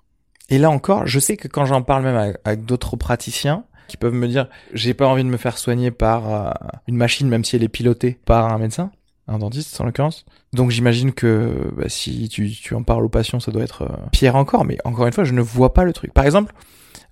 Et 0.50 0.58
là 0.58 0.68
encore, 0.70 1.06
je 1.06 1.18
sais 1.18 1.38
que 1.38 1.48
quand 1.48 1.64
j'en 1.64 1.80
parle 1.80 2.02
même 2.02 2.34
avec, 2.44 2.66
d'autres 2.66 2.96
praticiens 2.96 3.64
qui 3.88 3.96
peuvent 3.96 4.12
me 4.12 4.28
dire 4.28 4.48
j'ai 4.74 4.92
pas 4.92 5.06
envie 5.06 5.24
de 5.24 5.30
me 5.30 5.38
faire 5.38 5.56
soigner 5.56 5.90
par 5.90 6.30
euh, 6.30 6.50
une 6.86 6.96
machine 6.96 7.26
même 7.26 7.42
si 7.42 7.56
elle 7.56 7.62
est 7.62 7.68
pilotée 7.68 8.18
par 8.26 8.52
un 8.52 8.58
médecin, 8.58 8.90
un 9.28 9.38
dentiste 9.38 9.80
en 9.80 9.84
l'occurrence. 9.84 10.24
Donc 10.52 10.70
j'imagine 10.70 11.12
que 11.12 11.72
bah, 11.76 11.88
si 11.88 12.28
tu, 12.28 12.50
tu 12.50 12.74
en 12.74 12.82
parles 12.82 13.04
aux 13.04 13.08
patients, 13.08 13.40
ça 13.40 13.52
doit 13.52 13.62
être 13.62 13.88
pire 14.12 14.36
encore. 14.36 14.64
Mais 14.64 14.78
encore 14.84 15.06
une 15.06 15.12
fois, 15.12 15.24
je 15.24 15.32
ne 15.32 15.40
vois 15.40 15.72
pas 15.72 15.84
le 15.84 15.92
truc. 15.92 16.12
Par 16.12 16.24
exemple, 16.24 16.54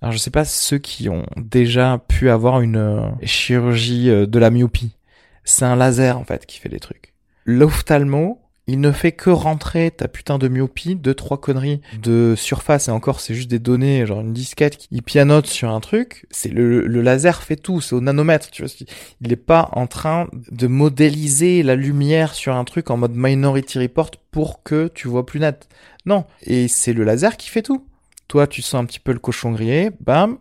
alors 0.01 0.11
je 0.11 0.17
sais 0.17 0.31
pas 0.31 0.45
ceux 0.45 0.79
qui 0.79 1.09
ont 1.09 1.25
déjà 1.37 1.99
pu 2.07 2.29
avoir 2.29 2.61
une 2.61 2.77
euh, 2.77 3.09
chirurgie 3.23 4.09
euh, 4.09 4.25
de 4.25 4.39
la 4.39 4.49
myopie. 4.49 4.95
C'est 5.43 5.65
un 5.65 5.75
laser 5.75 6.17
en 6.17 6.23
fait 6.23 6.45
qui 6.45 6.59
fait 6.59 6.69
des 6.69 6.79
trucs. 6.79 7.13
L'ophtalmo, 7.45 8.40
il 8.71 8.79
ne 8.79 8.93
fait 8.93 9.11
que 9.11 9.29
rentrer 9.29 9.91
ta 9.91 10.07
putain 10.07 10.37
de 10.37 10.47
myopie, 10.47 10.95
deux 10.95 11.13
trois 11.13 11.41
conneries 11.41 11.81
de 12.01 12.35
surface 12.37 12.87
et 12.87 12.91
encore 12.91 13.19
c'est 13.19 13.33
juste 13.33 13.49
des 13.49 13.59
données, 13.59 14.05
genre 14.05 14.21
une 14.21 14.31
disquette 14.31 14.77
qui 14.77 15.01
pianote 15.01 15.45
sur 15.45 15.69
un 15.69 15.81
truc. 15.81 16.25
C'est 16.31 16.47
le, 16.47 16.87
laser 16.87 17.43
fait 17.43 17.57
tout, 17.57 17.81
c'est 17.81 17.95
au 17.95 17.99
nanomètre. 17.99 18.49
Tu 18.49 18.63
vois, 18.63 18.71
il 19.19 19.27
n'est 19.27 19.35
pas 19.35 19.67
en 19.73 19.87
train 19.87 20.29
de 20.51 20.67
modéliser 20.67 21.63
la 21.63 21.75
lumière 21.75 22.33
sur 22.33 22.55
un 22.55 22.63
truc 22.63 22.89
en 22.91 22.95
mode 22.95 23.11
Minority 23.13 23.77
Report 23.77 24.11
pour 24.31 24.63
que 24.63 24.87
tu 24.87 25.09
vois 25.09 25.25
plus 25.25 25.41
net. 25.41 25.67
Non, 26.05 26.23
et 26.43 26.69
c'est 26.69 26.93
le 26.93 27.03
laser 27.03 27.35
qui 27.35 27.49
fait 27.49 27.63
tout. 27.63 27.85
Toi, 28.29 28.47
tu 28.47 28.61
sens 28.61 28.81
un 28.81 28.85
petit 28.85 29.01
peu 29.01 29.11
le 29.11 29.19
cochon 29.19 29.51
grillé, 29.51 29.91
bam, 29.99 30.37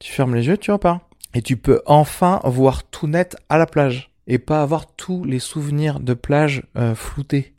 tu 0.00 0.12
fermes 0.12 0.34
les 0.34 0.46
yeux, 0.46 0.58
tu 0.58 0.70
repars. 0.70 1.00
Et 1.32 1.40
tu 1.40 1.56
peux 1.56 1.80
enfin 1.86 2.40
voir 2.44 2.84
tout 2.84 3.06
net 3.06 3.38
à 3.48 3.56
la 3.56 3.64
plage. 3.64 4.10
Et 4.26 4.38
pas 4.38 4.60
avoir 4.60 4.94
tous 4.96 5.24
les 5.24 5.38
souvenirs 5.38 5.98
de 5.98 6.12
plage 6.12 6.64
euh, 6.76 6.94
floutés. 6.94 7.54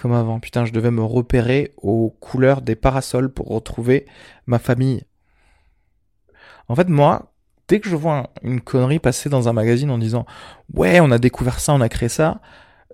Comme 0.00 0.12
avant. 0.12 0.40
Putain, 0.40 0.64
je 0.64 0.72
devais 0.72 0.90
me 0.90 1.02
repérer 1.02 1.74
aux 1.76 2.16
couleurs 2.20 2.62
des 2.62 2.74
parasols 2.74 3.30
pour 3.30 3.48
retrouver 3.48 4.06
ma 4.46 4.58
famille. 4.58 5.04
En 6.68 6.74
fait, 6.74 6.88
moi, 6.88 7.32
dès 7.68 7.80
que 7.80 7.88
je 7.88 7.96
vois 7.96 8.30
une 8.42 8.60
connerie 8.60 8.98
passer 8.98 9.28
dans 9.28 9.48
un 9.48 9.52
magazine 9.52 9.90
en 9.90 9.98
disant 9.98 10.24
ouais, 10.72 11.00
on 11.00 11.10
a 11.10 11.18
découvert 11.18 11.60
ça, 11.60 11.74
on 11.74 11.80
a 11.80 11.88
créé 11.88 12.08
ça, 12.08 12.40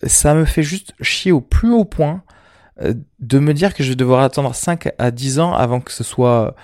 ça 0.02 0.34
me 0.34 0.44
fait 0.44 0.62
juste 0.62 0.94
chier 1.00 1.32
au 1.32 1.40
plus 1.40 1.72
haut 1.72 1.84
point 1.84 2.22
euh, 2.82 2.94
de 3.20 3.38
me 3.38 3.54
dire 3.54 3.72
que 3.72 3.82
je 3.82 3.90
vais 3.90 3.96
devoir 3.96 4.20
attendre 4.20 4.54
5 4.54 4.88
à 4.98 5.10
10 5.10 5.38
ans 5.38 5.54
avant 5.54 5.80
que 5.80 5.92
ce 5.92 6.04
soit 6.04 6.54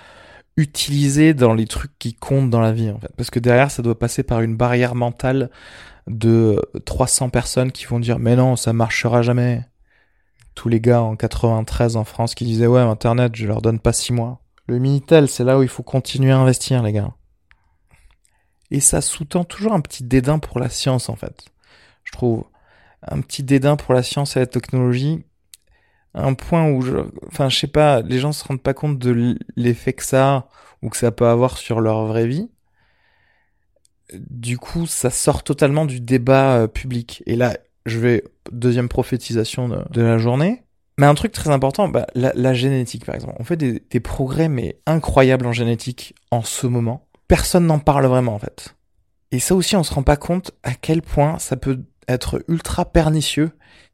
utilisé 0.57 1.33
dans 1.33 1.53
les 1.53 1.65
trucs 1.65 1.97
qui 1.97 2.13
comptent 2.13 2.51
dans 2.51 2.61
la 2.61 2.71
vie 2.71 2.91
parce 3.17 3.31
que 3.31 3.39
derrière 3.39 3.71
ça 3.71 3.81
doit 3.81 3.97
passer 3.97 4.21
par 4.21 4.41
une 4.41 4.55
barrière 4.55 4.93
mentale 4.93 5.49
de 6.05 6.61
300 6.85 7.29
personnes 7.29 7.71
qui 7.71 7.85
vont 7.85 7.99
dire 7.99 8.19
mais 8.19 8.35
non 8.35 8.55
ça 8.55 8.71
marchera 8.73 9.23
jamais 9.23 9.63
tous 10.55 10.69
les 10.69 10.79
gars 10.79 11.01
en 11.01 11.15
93 11.15 11.95
en 11.95 12.03
France 12.03 12.35
qui 12.35 12.45
disaient 12.45 12.67
ouais 12.67 12.81
internet 12.81 13.35
je 13.35 13.47
leur 13.47 13.61
donne 13.61 13.79
pas 13.79 13.93
6 13.93 14.13
mois 14.13 14.41
le 14.67 14.79
minitel 14.79 15.27
c'est 15.27 15.43
là 15.43 15.57
où 15.57 15.63
il 15.63 15.69
faut 15.69 15.83
continuer 15.83 16.31
à 16.31 16.37
investir 16.37 16.83
les 16.83 16.93
gars 16.93 17.13
et 18.71 18.79
ça 18.79 19.01
sous-tend 19.01 19.43
toujours 19.43 19.73
un 19.73 19.81
petit 19.81 20.03
dédain 20.03 20.39
pour 20.39 20.59
la 20.59 20.69
science 20.69 21.09
en 21.09 21.15
fait 21.15 21.45
je 22.03 22.11
trouve 22.11 22.45
un 23.01 23.21
petit 23.21 23.43
dédain 23.43 23.75
pour 23.75 23.93
la 23.93 24.03
science 24.03 24.35
et 24.35 24.39
la 24.39 24.47
technologie 24.47 25.25
un 26.13 26.33
point 26.33 26.69
où 26.69 26.81
je, 26.81 26.97
enfin, 27.27 27.49
je 27.49 27.57
sais 27.57 27.67
pas, 27.67 28.01
les 28.01 28.19
gens 28.19 28.31
se 28.31 28.43
rendent 28.43 28.61
pas 28.61 28.73
compte 28.73 28.99
de 28.99 29.37
l'effet 29.55 29.93
que 29.93 30.03
ça 30.03 30.33
a 30.33 30.49
ou 30.81 30.89
que 30.89 30.97
ça 30.97 31.11
peut 31.11 31.27
avoir 31.27 31.57
sur 31.57 31.81
leur 31.81 32.05
vraie 32.05 32.27
vie. 32.27 32.49
Du 34.13 34.57
coup, 34.57 34.85
ça 34.85 35.09
sort 35.09 35.43
totalement 35.43 35.85
du 35.85 35.99
débat 35.99 36.57
euh, 36.57 36.67
public. 36.67 37.23
Et 37.25 37.35
là, 37.35 37.57
je 37.85 37.99
vais 37.99 38.23
deuxième 38.51 38.89
prophétisation 38.89 39.69
de, 39.69 40.01
la 40.01 40.17
journée. 40.17 40.63
Mais 40.97 41.07
un 41.07 41.15
truc 41.15 41.31
très 41.31 41.49
important, 41.49 41.89
bah, 41.89 42.05
la, 42.13 42.53
génétique 42.53 43.05
par 43.05 43.15
exemple. 43.15 43.35
On 43.39 43.43
fait 43.43 43.57
des, 43.57 43.99
progrès 43.99 44.47
mais 44.47 44.77
incroyables 44.85 45.45
en 45.45 45.53
génétique 45.53 46.15
en 46.31 46.43
ce 46.43 46.67
moment. 46.67 47.07
Personne 47.27 47.65
n'en 47.65 47.79
parle 47.79 48.05
vraiment 48.05 48.35
en 48.35 48.39
fait. 48.39 48.75
Et 49.31 49.39
ça 49.39 49.55
aussi, 49.55 49.75
on 49.75 49.83
se 49.83 49.93
rend 49.93 50.03
pas 50.03 50.17
compte 50.17 50.51
à 50.61 50.75
quel 50.75 51.01
point 51.01 51.39
ça 51.39 51.57
peut 51.57 51.79
être 52.07 52.43
ultra 52.47 52.85
pernicieux 52.85 53.51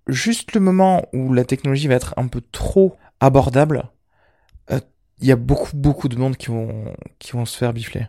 juste 0.10 0.53
le 0.53 0.60
moment 0.60 1.05
où 1.13 1.34
la 1.34 1.46
technologie 1.46 1.88
va 1.88 1.96
être 1.96 2.13
un 2.17 2.27
peu 2.27 2.41
trop 2.41 2.98
abordable, 3.19 3.89
euh, 4.72 4.79
il 5.22 5.27
y 5.27 5.31
a 5.31 5.36
beaucoup 5.36 5.75
beaucoup 5.75 6.08
de 6.08 6.17
monde 6.17 6.38
qui 6.38 6.48
vont 6.48 6.93
qui 7.19 7.31
vont 7.34 7.46
se 7.46 7.58
faire 7.58 7.74
bifler. 7.74 8.08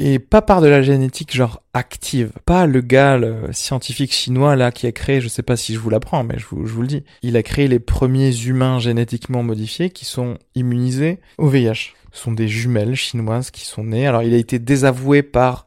Et 0.00 0.20
pas 0.20 0.42
par 0.42 0.60
de 0.60 0.68
la 0.68 0.80
génétique 0.80 1.34
genre 1.34 1.60
active, 1.74 2.30
pas 2.44 2.66
le 2.66 2.80
gars 2.80 3.18
le 3.18 3.52
scientifique 3.52 4.12
chinois 4.12 4.54
là 4.54 4.70
qui 4.70 4.86
a 4.86 4.92
créé, 4.92 5.20
je 5.20 5.26
sais 5.26 5.42
pas 5.42 5.56
si 5.56 5.74
je 5.74 5.80
vous 5.80 5.90
l'apprends, 5.90 6.22
mais 6.22 6.38
je 6.38 6.46
vous, 6.46 6.66
je 6.66 6.72
vous 6.72 6.82
le 6.82 6.86
dis, 6.86 7.04
il 7.22 7.36
a 7.36 7.42
créé 7.42 7.66
les 7.66 7.80
premiers 7.80 8.34
humains 8.44 8.78
génétiquement 8.78 9.42
modifiés 9.42 9.90
qui 9.90 10.04
sont 10.04 10.38
immunisés 10.54 11.18
au 11.36 11.48
VIH. 11.48 11.94
Ce 12.12 12.22
sont 12.22 12.32
des 12.32 12.46
jumelles 12.46 12.94
chinoises 12.94 13.50
qui 13.50 13.64
sont 13.64 13.84
nées. 13.84 14.06
Alors 14.06 14.22
il 14.22 14.32
a 14.34 14.38
été 14.38 14.60
désavoué 14.60 15.24
par 15.24 15.64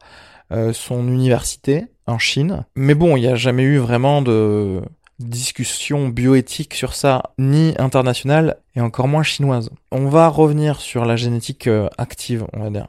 euh, 0.50 0.72
son 0.72 1.06
université 1.08 1.84
en 2.06 2.18
Chine, 2.18 2.64
mais 2.74 2.94
bon, 2.94 3.16
il 3.16 3.20
n'y 3.20 3.28
a 3.28 3.36
jamais 3.36 3.62
eu 3.62 3.76
vraiment 3.76 4.22
de 4.22 4.80
discussion 5.18 6.08
bioéthique 6.08 6.74
sur 6.74 6.94
ça, 6.94 7.34
ni 7.38 7.74
internationale, 7.78 8.56
et 8.74 8.80
encore 8.80 9.08
moins 9.08 9.22
chinoise. 9.22 9.70
On 9.90 10.08
va 10.08 10.28
revenir 10.28 10.80
sur 10.80 11.04
la 11.04 11.16
génétique 11.16 11.66
euh, 11.68 11.88
active, 11.98 12.46
on 12.54 12.60
va 12.60 12.70
dire. 12.70 12.88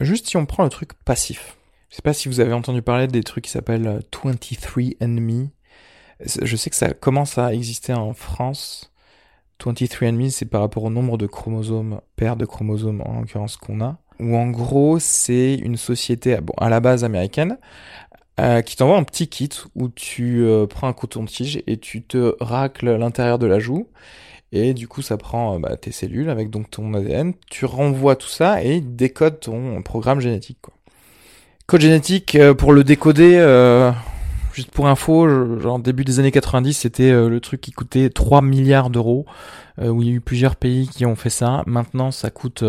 Juste 0.00 0.28
si 0.28 0.36
on 0.36 0.46
prend 0.46 0.64
le 0.64 0.70
truc 0.70 0.92
passif. 1.04 1.56
Je 1.88 1.96
sais 1.96 2.02
pas 2.02 2.12
si 2.12 2.28
vous 2.28 2.40
avez 2.40 2.52
entendu 2.52 2.82
parler 2.82 3.06
des 3.06 3.22
trucs 3.22 3.44
qui 3.44 3.50
s'appellent 3.50 4.00
23andMe. 4.12 5.48
Je 6.20 6.56
sais 6.56 6.70
que 6.70 6.76
ça 6.76 6.92
commence 6.92 7.38
à 7.38 7.54
exister 7.54 7.94
en 7.94 8.12
France. 8.12 8.92
23andMe, 9.60 10.30
c'est 10.30 10.46
par 10.46 10.60
rapport 10.60 10.84
au 10.84 10.90
nombre 10.90 11.16
de 11.16 11.26
chromosomes, 11.26 12.00
paires 12.16 12.36
de 12.36 12.44
chromosomes 12.44 13.02
en 13.06 13.20
l'occurrence 13.20 13.56
qu'on 13.56 13.80
a. 13.80 13.98
Ou 14.20 14.36
en 14.36 14.48
gros, 14.48 14.98
c'est 14.98 15.54
une 15.54 15.76
société, 15.76 16.38
bon, 16.40 16.54
à 16.58 16.68
la 16.68 16.80
base 16.80 17.04
américaine, 17.04 17.58
euh, 18.38 18.60
qui 18.62 18.76
t'envoie 18.76 18.98
un 18.98 19.04
petit 19.04 19.28
kit 19.28 19.50
où 19.74 19.88
tu 19.88 20.44
euh, 20.44 20.66
prends 20.66 20.88
un 20.88 20.92
coton-tige 20.92 21.62
et 21.66 21.78
tu 21.78 22.02
te 22.02 22.34
racles 22.40 22.96
l'intérieur 22.96 23.38
de 23.38 23.46
la 23.46 23.58
joue. 23.58 23.88
Et 24.52 24.74
du 24.74 24.88
coup, 24.88 25.02
ça 25.02 25.16
prend 25.16 25.54
euh, 25.54 25.58
bah, 25.58 25.76
tes 25.76 25.92
cellules 25.92 26.30
avec 26.30 26.50
donc 26.50 26.70
ton 26.70 26.94
ADN. 26.94 27.34
Tu 27.50 27.64
renvoies 27.64 28.16
tout 28.16 28.28
ça 28.28 28.62
et 28.62 28.76
il 28.76 28.96
décode 28.96 29.40
ton 29.40 29.82
programme 29.82 30.20
génétique. 30.20 30.58
Quoi. 30.62 30.74
Code 31.66 31.80
génétique, 31.80 32.38
pour 32.58 32.72
le 32.72 32.84
décoder, 32.84 33.38
juste 34.52 34.70
pour 34.70 34.86
info, 34.86 35.58
genre 35.58 35.80
début 35.80 36.04
des 36.04 36.20
années 36.20 36.30
90, 36.30 36.74
c'était 36.74 37.10
le 37.10 37.40
truc 37.40 37.60
qui 37.60 37.72
coûtait 37.72 38.08
3 38.08 38.40
milliards 38.40 38.88
d'euros. 38.88 39.26
où 39.82 40.00
il 40.00 40.08
y 40.08 40.12
a 40.12 40.14
eu 40.14 40.20
plusieurs 40.20 40.54
pays 40.54 40.86
qui 40.86 41.04
ont 41.06 41.16
fait 41.16 41.28
ça. 41.28 41.64
Maintenant, 41.66 42.12
ça 42.12 42.30
coûte 42.30 42.62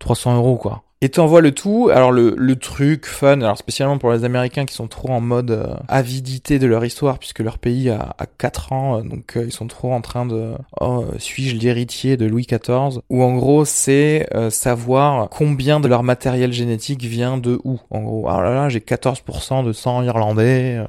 300 0.00 0.34
euros, 0.38 0.56
quoi. 0.56 0.82
Et 1.02 1.10
t'envoies 1.10 1.42
le 1.42 1.52
tout. 1.52 1.90
Alors 1.92 2.10
le, 2.10 2.34
le 2.38 2.56
truc 2.56 3.04
fun, 3.04 3.42
alors 3.42 3.58
spécialement 3.58 3.98
pour 3.98 4.12
les 4.12 4.24
Américains 4.24 4.64
qui 4.64 4.72
sont 4.72 4.88
trop 4.88 5.10
en 5.10 5.20
mode 5.20 5.50
euh, 5.50 5.74
avidité 5.88 6.58
de 6.58 6.66
leur 6.66 6.86
histoire, 6.86 7.18
puisque 7.18 7.40
leur 7.40 7.58
pays 7.58 7.90
a, 7.90 8.14
a 8.16 8.24
4 8.24 8.72
ans, 8.72 8.98
euh, 8.98 9.02
donc 9.02 9.36
euh, 9.36 9.44
ils 9.44 9.52
sont 9.52 9.66
trop 9.66 9.92
en 9.92 10.00
train 10.00 10.24
de 10.24 10.54
oh, 10.80 11.04
suis-je 11.18 11.54
l'héritier 11.54 12.16
de 12.16 12.24
Louis 12.24 12.46
XIV 12.46 13.02
Ou 13.10 13.22
en 13.22 13.36
gros 13.36 13.66
c'est 13.66 14.26
savoir 14.48 15.28
combien 15.28 15.80
de 15.80 15.88
leur 15.88 16.02
matériel 16.02 16.52
génétique 16.52 17.02
vient 17.02 17.36
de 17.36 17.60
où. 17.64 17.78
En 17.90 18.00
gros, 18.00 18.28
alors 18.28 18.54
là, 18.54 18.68
j'ai 18.70 18.80
14% 18.80 19.64
de 19.64 19.72
sang 19.72 20.02
irlandais, 20.02 20.82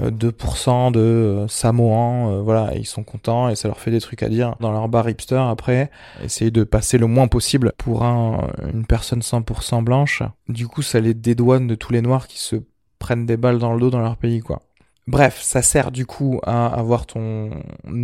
2% 0.00 0.90
de 0.90 1.46
samoan, 1.48 2.42
voilà, 2.42 2.72
ils 2.74 2.86
sont 2.86 3.04
contents 3.04 3.48
et 3.48 3.56
ça 3.56 3.68
leur 3.68 3.78
fait 3.78 3.90
des 3.90 4.00
trucs 4.00 4.22
à 4.22 4.28
dire 4.28 4.56
dans 4.60 4.72
leur 4.72 4.88
bar 4.88 5.08
hipster 5.08 5.36
après. 5.36 5.90
Essayer 6.24 6.50
de 6.50 6.64
passer 6.64 6.98
le 6.98 7.06
moins 7.06 7.28
possible 7.28 7.72
pour 7.78 8.02
un, 8.02 8.48
une 8.72 8.84
personne 8.84 9.22
100% 9.28 9.82
blanche. 9.82 10.22
Du 10.48 10.66
coup, 10.66 10.82
ça 10.82 11.00
les 11.00 11.14
dédouane 11.14 11.66
de 11.66 11.74
tous 11.74 11.92
les 11.92 12.02
noirs 12.02 12.28
qui 12.28 12.38
se 12.38 12.56
prennent 12.98 13.26
des 13.26 13.36
balles 13.36 13.58
dans 13.58 13.74
le 13.74 13.80
dos 13.80 13.90
dans 13.90 14.00
leur 14.00 14.16
pays, 14.16 14.40
quoi. 14.40 14.62
Bref, 15.08 15.40
ça 15.40 15.62
sert 15.62 15.90
du 15.90 16.04
coup 16.04 16.38
à 16.42 16.66
avoir 16.66 17.06
ton 17.06 17.50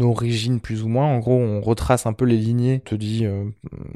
origine 0.01 0.59
plus 0.59 0.83
ou 0.83 0.89
moins. 0.89 1.05
En 1.05 1.19
gros, 1.19 1.37
on 1.37 1.61
retrace 1.61 2.07
un 2.07 2.15
peu 2.15 2.25
les 2.25 2.39
lignées, 2.39 2.81
te 2.81 2.95
dit 2.95 3.27
euh, 3.27 3.45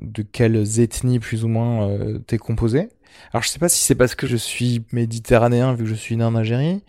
de 0.02 0.20
quelles 0.20 0.80
ethnies 0.80 1.18
plus 1.18 1.42
ou 1.42 1.48
moins 1.48 1.88
euh, 1.88 2.18
t'es 2.18 2.36
composé. 2.36 2.90
Alors 3.32 3.42
je 3.42 3.48
sais 3.48 3.58
pas 3.58 3.70
si 3.70 3.80
c'est 3.82 3.94
parce 3.94 4.14
que 4.14 4.26
je 4.26 4.36
suis 4.36 4.84
méditerranéen 4.92 5.72
vu 5.72 5.84
que 5.84 5.90
je 5.90 5.94
suis 5.94 6.18
né 6.18 6.24
en 6.24 6.34
Algérie, 6.34 6.82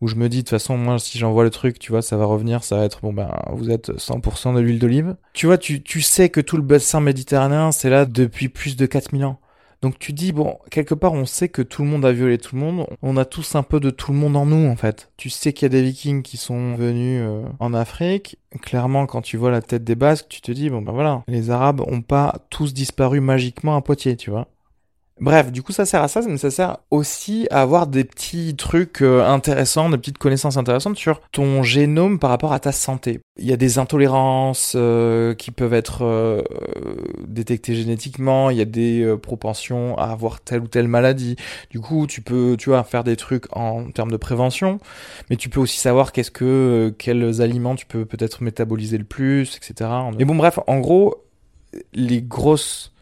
où 0.00 0.08
je 0.08 0.14
me 0.14 0.30
dis 0.30 0.38
de 0.38 0.42
toute 0.42 0.50
façon 0.50 0.78
moi 0.78 0.98
si 0.98 1.18
j'envoie 1.18 1.44
le 1.44 1.50
truc, 1.50 1.78
tu 1.78 1.92
vois, 1.92 2.00
ça 2.00 2.16
va 2.16 2.24
revenir, 2.24 2.64
ça 2.64 2.78
va 2.78 2.84
être 2.86 3.00
bon 3.02 3.12
ben 3.12 3.30
vous 3.52 3.70
êtes 3.70 3.90
100% 3.90 4.54
de 4.54 4.60
l'huile 4.60 4.78
d'olive. 4.78 5.16
Tu 5.34 5.44
vois, 5.44 5.58
tu, 5.58 5.82
tu 5.82 6.00
sais 6.00 6.30
que 6.30 6.40
tout 6.40 6.56
le 6.56 6.62
bassin 6.62 7.00
méditerranéen 7.00 7.72
c'est 7.72 7.90
là 7.90 8.06
depuis 8.06 8.48
plus 8.48 8.74
de 8.76 8.86
4000 8.86 9.26
ans. 9.26 9.38
Donc 9.80 9.98
tu 9.98 10.12
dis, 10.12 10.32
bon, 10.32 10.58
quelque 10.70 10.94
part 10.94 11.12
on 11.12 11.24
sait 11.24 11.48
que 11.48 11.62
tout 11.62 11.82
le 11.82 11.88
monde 11.88 12.04
a 12.04 12.12
violé 12.12 12.38
tout 12.38 12.56
le 12.56 12.62
monde, 12.62 12.86
on 13.02 13.16
a 13.16 13.24
tous 13.24 13.54
un 13.54 13.62
peu 13.62 13.78
de 13.78 13.90
tout 13.90 14.12
le 14.12 14.18
monde 14.18 14.36
en 14.36 14.46
nous 14.46 14.68
en 14.68 14.76
fait. 14.76 15.10
Tu 15.16 15.30
sais 15.30 15.52
qu'il 15.52 15.64
y 15.64 15.66
a 15.66 15.68
des 15.68 15.82
vikings 15.82 16.22
qui 16.22 16.36
sont 16.36 16.74
venus 16.74 17.22
euh, 17.24 17.44
en 17.60 17.74
Afrique, 17.74 18.38
clairement 18.60 19.06
quand 19.06 19.22
tu 19.22 19.36
vois 19.36 19.50
la 19.50 19.62
tête 19.62 19.84
des 19.84 19.94
Basques, 19.94 20.26
tu 20.28 20.40
te 20.40 20.50
dis, 20.50 20.68
bon 20.68 20.82
ben 20.82 20.92
voilà, 20.92 21.22
les 21.28 21.50
Arabes 21.50 21.80
ont 21.86 22.02
pas 22.02 22.40
tous 22.50 22.74
disparu 22.74 23.20
magiquement 23.20 23.76
à 23.76 23.82
Poitiers, 23.82 24.16
tu 24.16 24.30
vois. 24.30 24.48
Bref, 25.20 25.50
du 25.50 25.62
coup, 25.62 25.72
ça 25.72 25.84
sert 25.84 26.02
à 26.02 26.08
ça, 26.08 26.20
mais 26.28 26.36
ça 26.36 26.50
sert 26.50 26.78
aussi 26.90 27.48
à 27.50 27.62
avoir 27.62 27.88
des 27.88 28.04
petits 28.04 28.54
trucs 28.54 29.02
euh, 29.02 29.26
intéressants, 29.26 29.90
des 29.90 29.98
petites 29.98 30.18
connaissances 30.18 30.56
intéressantes 30.56 30.96
sur 30.96 31.20
ton 31.32 31.62
génome 31.62 32.20
par 32.20 32.30
rapport 32.30 32.52
à 32.52 32.60
ta 32.60 32.70
santé. 32.70 33.20
Il 33.36 33.46
y 33.46 33.52
a 33.52 33.56
des 33.56 33.78
intolérances 33.78 34.74
euh, 34.76 35.34
qui 35.34 35.50
peuvent 35.50 35.74
être 35.74 36.04
euh, 36.04 36.42
détectées 37.26 37.74
génétiquement, 37.74 38.50
il 38.50 38.58
y 38.58 38.60
a 38.60 38.64
des 38.64 39.16
propensions 39.20 39.98
à 39.98 40.04
avoir 40.04 40.40
telle 40.40 40.60
ou 40.60 40.68
telle 40.68 40.88
maladie. 40.88 41.36
Du 41.70 41.80
coup, 41.80 42.06
tu 42.06 42.20
peux, 42.20 42.56
tu 42.56 42.70
vois, 42.70 42.84
faire 42.84 43.02
des 43.02 43.16
trucs 43.16 43.44
en 43.56 43.90
termes 43.90 44.12
de 44.12 44.16
prévention, 44.16 44.78
mais 45.30 45.36
tu 45.36 45.48
peux 45.48 45.60
aussi 45.60 45.78
savoir 45.78 46.12
qu'est-ce 46.12 46.30
que, 46.30 46.94
quels 46.98 47.42
aliments 47.42 47.74
tu 47.74 47.86
peux 47.86 48.04
peut-être 48.04 48.42
métaboliser 48.42 48.98
le 48.98 49.04
plus, 49.04 49.56
etc. 49.56 49.90
Et 50.18 50.24
bon, 50.24 50.36
bref, 50.36 50.60
en 50.68 50.78
gros, 50.78 51.24
les 51.92 52.22
grosses 52.22 52.92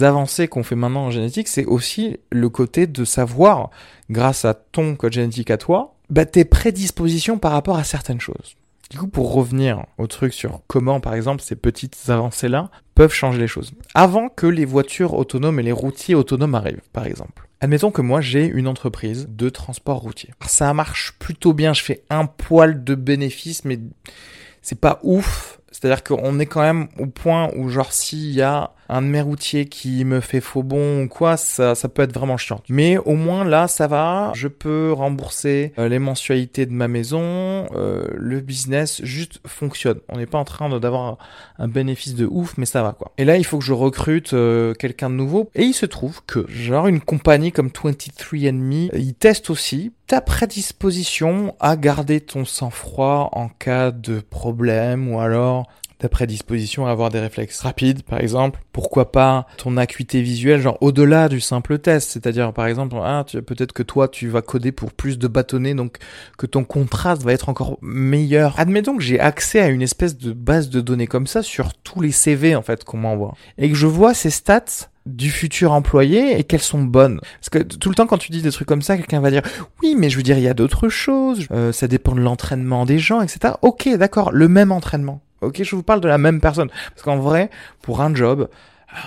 avancées 0.00 0.48
qu'on 0.48 0.62
fait 0.62 0.76
maintenant 0.76 1.06
en 1.06 1.10
génétique, 1.10 1.48
c'est 1.48 1.64
aussi 1.64 2.18
le 2.30 2.48
côté 2.48 2.86
de 2.86 3.04
savoir, 3.04 3.70
grâce 4.10 4.44
à 4.44 4.54
ton 4.54 4.96
code 4.96 5.12
génétique 5.12 5.50
à 5.50 5.56
toi, 5.56 5.94
bah, 6.10 6.24
tes 6.24 6.44
prédispositions 6.44 7.38
par 7.38 7.52
rapport 7.52 7.76
à 7.76 7.84
certaines 7.84 8.20
choses. 8.20 8.56
Du 8.90 8.96
coup, 8.96 9.08
pour 9.08 9.34
revenir 9.34 9.84
au 9.98 10.06
truc 10.06 10.32
sur 10.32 10.62
comment, 10.66 11.00
par 11.00 11.12
exemple, 11.12 11.42
ces 11.42 11.56
petites 11.56 12.08
avancées-là 12.08 12.70
peuvent 12.94 13.12
changer 13.12 13.38
les 13.38 13.46
choses. 13.46 13.72
Avant 13.94 14.30
que 14.30 14.46
les 14.46 14.64
voitures 14.64 15.12
autonomes 15.12 15.60
et 15.60 15.62
les 15.62 15.72
routiers 15.72 16.14
autonomes 16.14 16.54
arrivent, 16.54 16.80
par 16.92 17.06
exemple. 17.06 17.48
Admettons 17.60 17.90
que 17.90 18.00
moi, 18.00 18.22
j'ai 18.22 18.46
une 18.46 18.66
entreprise 18.66 19.28
de 19.28 19.50
transport 19.50 19.98
routier. 19.98 20.30
Ça 20.46 20.72
marche 20.72 21.12
plutôt 21.18 21.52
bien, 21.52 21.74
je 21.74 21.82
fais 21.82 22.02
un 22.08 22.24
poil 22.24 22.82
de 22.82 22.94
bénéfices, 22.94 23.64
mais 23.64 23.78
c'est 24.62 24.80
pas 24.80 25.00
ouf. 25.02 25.57
C'est-à-dire 25.70 26.02
qu'on 26.02 26.38
est 26.38 26.46
quand 26.46 26.62
même 26.62 26.88
au 26.98 27.06
point 27.06 27.50
où, 27.56 27.68
genre, 27.68 27.92
s'il 27.92 28.30
y 28.32 28.42
a 28.42 28.72
un 28.88 29.02
de 29.02 29.06
mes 29.06 29.20
routiers 29.20 29.66
qui 29.66 30.04
me 30.04 30.20
fait 30.20 30.40
faux 30.40 30.62
bon 30.62 31.02
ou 31.02 31.08
quoi, 31.08 31.36
ça, 31.36 31.74
ça 31.74 31.88
peut 31.88 32.02
être 32.02 32.12
vraiment 32.12 32.36
chiant. 32.36 32.62
Mais 32.68 32.96
au 32.96 33.14
moins 33.14 33.44
là, 33.44 33.68
ça 33.68 33.86
va. 33.86 34.32
Je 34.34 34.48
peux 34.48 34.92
rembourser 34.92 35.72
euh, 35.78 35.88
les 35.88 35.98
mensualités 35.98 36.64
de 36.66 36.72
ma 36.72 36.88
maison. 36.88 37.66
Euh, 37.74 38.06
le 38.14 38.40
business 38.40 39.02
juste 39.04 39.40
fonctionne. 39.46 39.98
On 40.08 40.16
n'est 40.16 40.26
pas 40.26 40.38
en 40.38 40.44
train 40.44 40.68
d'avoir 40.78 41.18
un 41.58 41.68
bénéfice 41.68 42.14
de 42.14 42.26
ouf, 42.26 42.56
mais 42.56 42.66
ça 42.66 42.82
va 42.82 42.92
quoi. 42.92 43.12
Et 43.18 43.24
là, 43.24 43.36
il 43.36 43.44
faut 43.44 43.58
que 43.58 43.64
je 43.64 43.74
recrute 43.74 44.32
euh, 44.32 44.72
quelqu'un 44.74 45.10
de 45.10 45.14
nouveau. 45.14 45.50
Et 45.54 45.64
il 45.64 45.74
se 45.74 45.86
trouve 45.86 46.22
que, 46.26 46.46
genre, 46.48 46.86
une 46.86 47.00
compagnie 47.00 47.52
comme 47.52 47.68
23andMe, 47.68 48.90
ils 48.94 49.14
testent 49.14 49.50
aussi 49.50 49.92
ta 50.08 50.22
prédisposition 50.22 51.54
à 51.60 51.76
garder 51.76 52.22
ton 52.22 52.46
sang-froid 52.46 53.28
en 53.32 53.48
cas 53.50 53.90
de 53.90 54.20
problème 54.20 55.12
ou 55.12 55.20
alors 55.20 55.68
ta 55.98 56.08
prédisposition 56.08 56.86
à 56.86 56.90
avoir 56.90 57.10
des 57.10 57.18
réflexes 57.18 57.60
rapides, 57.60 58.02
par 58.04 58.20
exemple. 58.20 58.60
Pourquoi 58.72 59.12
pas 59.12 59.46
ton 59.58 59.76
acuité 59.76 60.22
visuelle, 60.22 60.60
genre 60.60 60.78
au-delà 60.80 61.28
du 61.28 61.40
simple 61.40 61.78
test. 61.78 62.10
C'est-à-dire, 62.10 62.52
par 62.52 62.68
exemple, 62.68 62.96
ah, 63.02 63.24
peut-être 63.46 63.72
que 63.72 63.82
toi, 63.82 64.08
tu 64.08 64.28
vas 64.28 64.40
coder 64.40 64.72
pour 64.72 64.92
plus 64.92 65.18
de 65.18 65.26
bâtonnets, 65.26 65.74
donc 65.74 65.98
que 66.38 66.46
ton 66.46 66.64
contraste 66.64 67.22
va 67.22 67.32
être 67.32 67.48
encore 67.48 67.78
meilleur. 67.82 68.58
Admettons 68.58 68.96
que 68.96 69.02
j'ai 69.02 69.20
accès 69.20 69.60
à 69.60 69.68
une 69.68 69.82
espèce 69.82 70.16
de 70.16 70.32
base 70.32 70.70
de 70.70 70.80
données 70.80 71.08
comme 71.08 71.26
ça 71.26 71.42
sur 71.42 71.74
tous 71.74 72.00
les 72.00 72.12
CV, 72.12 72.54
en 72.54 72.62
fait, 72.62 72.84
qu'on 72.84 72.98
m'envoie. 72.98 73.34
Et 73.58 73.68
que 73.68 73.76
je 73.76 73.86
vois 73.86 74.14
ces 74.14 74.30
stats 74.30 74.88
du 75.08 75.30
futur 75.30 75.72
employé 75.72 76.38
et 76.38 76.44
qu'elles 76.44 76.60
sont 76.60 76.82
bonnes. 76.82 77.20
Parce 77.40 77.50
que 77.50 77.58
tout 77.58 77.88
le 77.88 77.94
temps 77.94 78.06
quand 78.06 78.18
tu 78.18 78.30
dis 78.30 78.42
des 78.42 78.52
trucs 78.52 78.68
comme 78.68 78.82
ça, 78.82 78.96
quelqu'un 78.96 79.20
va 79.20 79.30
dire 79.30 79.42
oui 79.82 79.94
mais 79.98 80.10
je 80.10 80.16
veux 80.16 80.22
dire 80.22 80.38
il 80.38 80.44
y 80.44 80.48
a 80.48 80.54
d'autres 80.54 80.88
choses, 80.88 81.46
euh, 81.50 81.72
ça 81.72 81.88
dépend 81.88 82.14
de 82.14 82.20
l'entraînement 82.20 82.84
des 82.84 82.98
gens, 82.98 83.20
etc. 83.20 83.54
Ok 83.62 83.88
d'accord, 83.96 84.30
le 84.32 84.48
même 84.48 84.72
entraînement. 84.72 85.20
Ok, 85.40 85.62
je 85.62 85.76
vous 85.76 85.82
parle 85.82 86.00
de 86.00 86.08
la 86.08 86.18
même 86.18 86.40
personne. 86.40 86.68
Parce 86.90 87.02
qu'en 87.02 87.18
vrai, 87.18 87.50
pour 87.80 88.00
un 88.00 88.14
job, 88.14 88.48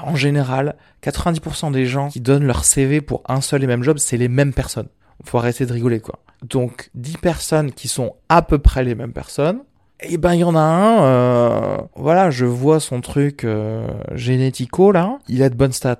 en 0.03 0.15
général, 0.15 0.75
90% 1.03 1.71
des 1.71 1.85
gens 1.85 2.09
qui 2.09 2.21
donnent 2.21 2.45
leur 2.45 2.63
CV 2.63 3.01
pour 3.01 3.23
un 3.27 3.41
seul 3.41 3.63
et 3.63 3.67
même 3.67 3.83
job, 3.83 3.97
c'est 3.97 4.17
les 4.17 4.29
mêmes 4.29 4.53
personnes. 4.53 4.87
Faut 5.25 5.37
arrêter 5.37 5.65
de 5.65 5.73
rigoler, 5.73 5.99
quoi. 5.99 6.19
Donc, 6.41 6.89
10 6.95 7.17
personnes 7.17 7.71
qui 7.71 7.87
sont 7.87 8.15
à 8.29 8.41
peu 8.41 8.57
près 8.57 8.83
les 8.83 8.95
mêmes 8.95 9.13
personnes, 9.13 9.59
eh 10.01 10.17
ben 10.17 10.33
il 10.33 10.39
y 10.39 10.43
en 10.43 10.55
a 10.55 10.59
un, 10.59 11.03
euh, 11.03 11.77
voilà, 11.95 12.31
je 12.31 12.45
vois 12.45 12.79
son 12.79 13.01
truc 13.01 13.43
euh, 13.43 13.87
génético 14.13 14.91
là, 14.91 15.19
il 15.27 15.43
a 15.43 15.49
de 15.49 15.55
bonnes 15.55 15.71
stats. 15.71 15.99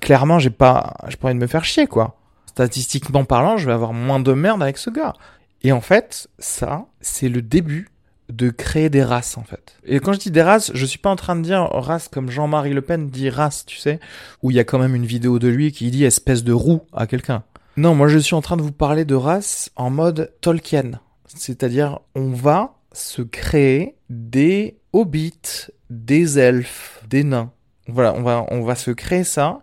clairement, 0.00 0.38
j'ai 0.38 0.50
pas, 0.50 0.94
j'ai 1.08 1.16
pas 1.16 1.28
envie 1.28 1.34
de 1.34 1.40
me 1.40 1.46
faire 1.46 1.64
chier 1.64 1.86
quoi. 1.86 2.16
Statistiquement 2.46 3.24
parlant, 3.24 3.56
je 3.56 3.66
vais 3.66 3.72
avoir 3.72 3.92
moins 3.92 4.20
de 4.20 4.32
merde 4.32 4.62
avec 4.62 4.78
ce 4.78 4.90
gars. 4.90 5.14
Et 5.62 5.72
en 5.72 5.80
fait, 5.80 6.28
ça, 6.38 6.86
c'est 7.00 7.28
le 7.28 7.40
début 7.40 7.88
de 8.28 8.50
créer 8.50 8.90
des 8.90 9.02
races 9.02 9.36
en 9.36 9.42
fait. 9.42 9.76
Et 9.84 10.00
quand 10.00 10.12
je 10.12 10.18
dis 10.18 10.30
des 10.30 10.42
races, 10.42 10.70
je 10.74 10.86
suis 10.86 10.98
pas 10.98 11.10
en 11.10 11.16
train 11.16 11.36
de 11.36 11.42
dire 11.42 11.68
race 11.70 12.08
comme 12.08 12.30
Jean-Marie 12.30 12.72
Le 12.72 12.82
Pen 12.82 13.08
dit 13.08 13.30
race, 13.30 13.66
tu 13.66 13.76
sais, 13.76 14.00
où 14.42 14.50
il 14.50 14.56
y 14.56 14.60
a 14.60 14.64
quand 14.64 14.78
même 14.78 14.94
une 14.94 15.06
vidéo 15.06 15.38
de 15.38 15.48
lui 15.48 15.72
qui 15.72 15.90
dit 15.90 16.04
espèce 16.04 16.44
de 16.44 16.52
roue 16.52 16.82
à 16.92 17.06
quelqu'un. 17.06 17.42
Non, 17.76 17.94
moi 17.94 18.08
je 18.08 18.18
suis 18.18 18.34
en 18.34 18.42
train 18.42 18.56
de 18.56 18.62
vous 18.62 18.72
parler 18.72 19.04
de 19.04 19.14
race 19.14 19.70
en 19.76 19.90
mode 19.90 20.32
Tolkien. 20.40 21.00
C'est-à-dire 21.26 22.00
on 22.14 22.30
va 22.30 22.74
se 22.92 23.22
créer 23.22 23.96
des 24.10 24.76
hobbits, 24.92 25.68
des 25.90 26.38
elfes, 26.38 27.02
des 27.08 27.24
nains. 27.24 27.50
Voilà, 27.88 28.14
on 28.14 28.22
va 28.22 28.46
on 28.50 28.62
va 28.62 28.74
se 28.74 28.90
créer 28.90 29.24
ça 29.24 29.60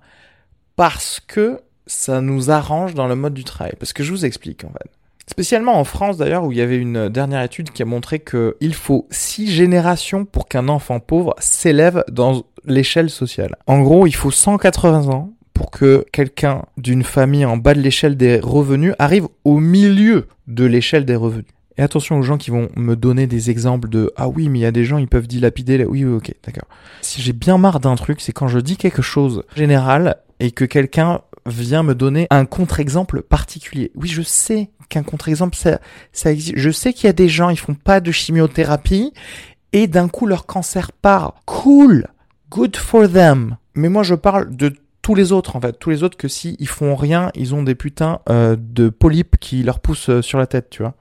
parce 0.75 1.19
que 1.19 1.61
ça 1.87 2.21
nous 2.21 2.51
arrange 2.51 2.93
dans 2.93 3.07
le 3.07 3.15
mode 3.15 3.33
du 3.33 3.43
travail. 3.43 3.73
Parce 3.79 3.93
que 3.93 4.03
je 4.03 4.11
vous 4.11 4.25
explique 4.25 4.63
en 4.63 4.69
fait. 4.69 4.89
Spécialement 5.27 5.79
en 5.79 5.83
France 5.83 6.17
d'ailleurs, 6.17 6.43
où 6.43 6.51
il 6.51 6.57
y 6.57 6.61
avait 6.61 6.77
une 6.77 7.09
dernière 7.09 7.43
étude 7.43 7.71
qui 7.71 7.83
a 7.83 7.85
montré 7.85 8.19
qu'il 8.19 8.73
faut 8.73 9.07
six 9.11 9.47
générations 9.47 10.25
pour 10.25 10.47
qu'un 10.47 10.67
enfant 10.69 10.99
pauvre 10.99 11.35
s'élève 11.39 12.03
dans 12.11 12.43
l'échelle 12.65 13.09
sociale. 13.09 13.55
En 13.67 13.81
gros, 13.81 14.07
il 14.07 14.15
faut 14.15 14.31
180 14.31 15.07
ans 15.09 15.31
pour 15.53 15.69
que 15.69 16.05
quelqu'un 16.11 16.63
d'une 16.77 17.03
famille 17.03 17.45
en 17.45 17.57
bas 17.57 17.73
de 17.73 17.81
l'échelle 17.81 18.17
des 18.17 18.39
revenus 18.39 18.93
arrive 18.97 19.27
au 19.43 19.59
milieu 19.59 20.27
de 20.47 20.65
l'échelle 20.65 21.05
des 21.05 21.15
revenus. 21.15 21.51
Et 21.79 21.81
attention 21.81 22.19
aux 22.19 22.23
gens 22.23 22.37
qui 22.37 22.51
vont 22.51 22.67
me 22.75 22.97
donner 22.97 23.25
des 23.25 23.49
exemples 23.49 23.87
de 23.87 24.11
ah 24.17 24.27
oui 24.27 24.49
mais 24.49 24.59
il 24.59 24.61
y 24.63 24.65
a 24.65 24.71
des 24.71 24.83
gens 24.83 24.97
ils 24.97 25.07
peuvent 25.07 25.27
dilapider 25.27 25.77
là. 25.77 25.85
oui, 25.87 26.03
oui 26.03 26.13
ok 26.13 26.35
d'accord. 26.45 26.67
Si 26.99 27.21
j'ai 27.21 27.31
bien 27.31 27.57
marre 27.57 27.79
d'un 27.79 27.95
truc 27.95 28.19
c'est 28.19 28.33
quand 28.33 28.49
je 28.49 28.59
dis 28.59 28.75
quelque 28.75 29.01
chose 29.01 29.43
général 29.55 30.17
et 30.41 30.51
que 30.51 30.65
quelqu'un 30.65 31.21
vient 31.45 31.83
me 31.83 31.95
donner 31.95 32.27
un 32.31 32.43
contre-exemple 32.43 33.21
particulier. 33.21 33.93
Oui 33.95 34.09
je 34.09 34.21
sais 34.21 34.71
qu'un 34.89 35.03
contre-exemple 35.03 35.55
ça, 35.55 35.79
ça 36.11 36.33
existe. 36.33 36.57
Je 36.57 36.69
sais 36.69 36.91
qu'il 36.91 37.07
y 37.07 37.09
a 37.09 37.13
des 37.13 37.29
gens 37.29 37.49
ils 37.49 37.57
font 37.57 37.75
pas 37.75 38.01
de 38.01 38.11
chimiothérapie 38.11 39.13
et 39.71 39.87
d'un 39.87 40.09
coup 40.09 40.25
leur 40.25 40.45
cancer 40.47 40.91
part. 40.91 41.35
Cool, 41.45 42.07
good 42.49 42.75
for 42.75 43.09
them. 43.09 43.55
Mais 43.73 43.87
moi 43.87 44.03
je 44.03 44.15
parle 44.15 44.53
de 44.53 44.73
tous 45.01 45.15
les 45.15 45.31
autres 45.31 45.55
en 45.55 45.61
fait, 45.61 45.79
tous 45.79 45.91
les 45.91 46.03
autres 46.03 46.17
que 46.17 46.27
si 46.27 46.57
ils 46.59 46.67
font 46.67 46.97
rien, 46.97 47.31
ils 47.35 47.55
ont 47.55 47.63
des 47.63 47.75
putains 47.75 48.19
euh, 48.27 48.57
de 48.59 48.89
polypes 48.89 49.37
qui 49.39 49.63
leur 49.63 49.79
poussent 49.79 50.09
euh, 50.09 50.21
sur 50.21 50.39
la 50.39 50.45
tête, 50.45 50.69
tu 50.69 50.81
vois. 50.81 50.93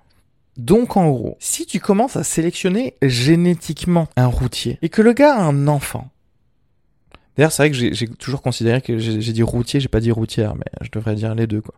Donc 0.58 0.96
en 0.96 1.08
gros, 1.08 1.36
si 1.38 1.66
tu 1.66 1.78
commences 1.78 2.16
à 2.16 2.24
sélectionner 2.24 2.94
génétiquement 3.00 4.08
un 4.16 4.26
routier 4.26 4.78
et 4.82 4.88
que 4.88 5.02
le 5.02 5.12
gars 5.12 5.36
a 5.36 5.40
un 5.40 5.68
enfant, 5.68 6.10
d'ailleurs 7.36 7.52
c'est 7.52 7.62
vrai 7.62 7.70
que 7.70 7.94
j'ai 7.94 8.08
toujours 8.08 8.42
considéré 8.42 8.82
que 8.82 8.98
j'ai 8.98 9.32
dit 9.32 9.44
routier, 9.44 9.78
j'ai 9.78 9.88
pas 9.88 10.00
dit 10.00 10.10
routière, 10.10 10.56
mais 10.56 10.66
je 10.80 10.90
devrais 10.90 11.14
dire 11.14 11.34
les 11.36 11.46
deux 11.46 11.60
quoi. 11.60 11.74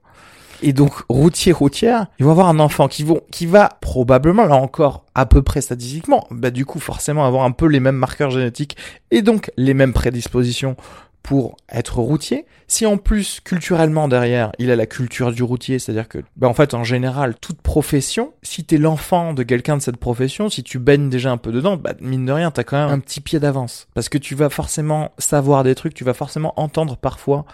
Et 0.63 0.73
donc 0.73 0.93
routier 1.09 1.53
routière, 1.53 2.07
ils 2.19 2.25
vont 2.25 2.33
avoir 2.33 2.49
un 2.49 2.59
enfant 2.59 2.89
qui 2.89 3.05
vont 3.05 3.21
qui 3.31 3.45
va 3.45 3.69
probablement 3.81 4.45
là 4.47 4.57
encore 4.57 5.05
à 5.15 5.27
peu 5.27 5.43
près 5.43 5.61
statistiquement, 5.61 6.27
bah 6.31 6.51
du 6.51 6.65
coup 6.65 6.81
forcément 6.81 7.27
avoir 7.27 7.45
un 7.45 7.51
peu 7.51 7.67
les 7.67 7.81
mêmes 7.81 7.97
marqueurs 7.97 8.31
génétiques 8.31 8.79
et 9.11 9.21
donc 9.21 9.51
les 9.59 9.75
mêmes 9.75 9.93
prédispositions 9.93 10.77
pour 11.23 11.57
être 11.71 11.99
routier. 11.99 12.47
Si 12.67 12.87
en 12.87 12.97
plus 12.97 13.41
culturellement 13.41 14.09
derrière 14.09 14.53
il 14.59 14.71
a 14.71 14.77
la 14.77 14.87
culture 14.87 15.33
du 15.33 15.43
routier, 15.43 15.79
c'est-à-dire 15.79 16.09
que 16.09 16.19
bah 16.37 16.49
en 16.49 16.55
fait 16.55 16.75
en 16.75 16.85
général 16.85 17.35
toute 17.41 17.61
profession, 17.61 18.33
si 18.43 18.65
t'es 18.65 18.79
l'enfant 18.79 19.35
de 19.35 19.43
quelqu'un 19.43 19.77
de 19.77 19.83
cette 19.83 19.97
profession, 19.97 20.49
si 20.49 20.63
tu 20.63 20.79
baignes 20.79 21.11
déjà 21.11 21.31
un 21.31 21.37
peu 21.37 21.53
dedans, 21.53 21.77
bah 21.77 21.95
mine 22.01 22.27
de 22.27 22.33
rien 22.33 22.51
t'as 22.51 22.65
quand 22.65 22.79
même 22.79 22.95
un 22.95 23.01
petit 23.01 23.21
pied 23.21 23.39
d'avance 23.39 23.89
parce 23.95 24.09
que 24.09 24.19
tu 24.19 24.35
vas 24.35 24.51
forcément 24.51 25.13
savoir 25.19 25.65
des 25.65 25.75
trucs, 25.75 25.95
tu 25.95 26.05
vas 26.05 26.15
forcément 26.15 26.53
entendre 26.57 26.97
parfois 26.97 27.45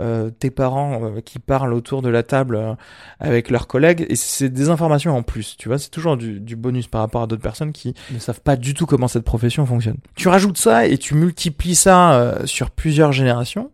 euh, 0.00 0.30
tes 0.30 0.50
parents 0.50 1.04
euh, 1.04 1.20
qui 1.20 1.38
parlent 1.38 1.72
autour 1.72 2.02
de 2.02 2.08
la 2.08 2.24
table 2.24 2.56
euh, 2.56 2.74
avec 3.20 3.48
leurs 3.48 3.68
collègues 3.68 4.04
et 4.08 4.16
c'est 4.16 4.48
des 4.48 4.68
informations 4.68 5.16
en 5.16 5.22
plus 5.22 5.56
tu 5.56 5.68
vois 5.68 5.78
c'est 5.78 5.90
toujours 5.90 6.16
du, 6.16 6.56
bonus 6.56 6.88
par 6.88 7.00
rapport 7.00 7.22
à 7.22 7.26
d'autres 7.28 7.42
personnes 7.42 7.70
qui 7.70 7.94
ne 8.10 8.18
savent 8.18 8.40
pas 8.40 8.56
du 8.56 8.74
tout 8.74 8.86
comment 8.86 9.06
cette 9.06 9.22
profession 9.22 9.64
fonctionne. 9.66 9.98
Tu 10.16 10.26
rajoutes 10.26 10.58
ça 10.58 10.88
et 10.88 10.98
tu 10.98 11.14
multiplies 11.14 11.76
ça 11.76 12.38
sur 12.44 12.72
plusieurs 12.72 13.12
générations. 13.12 13.70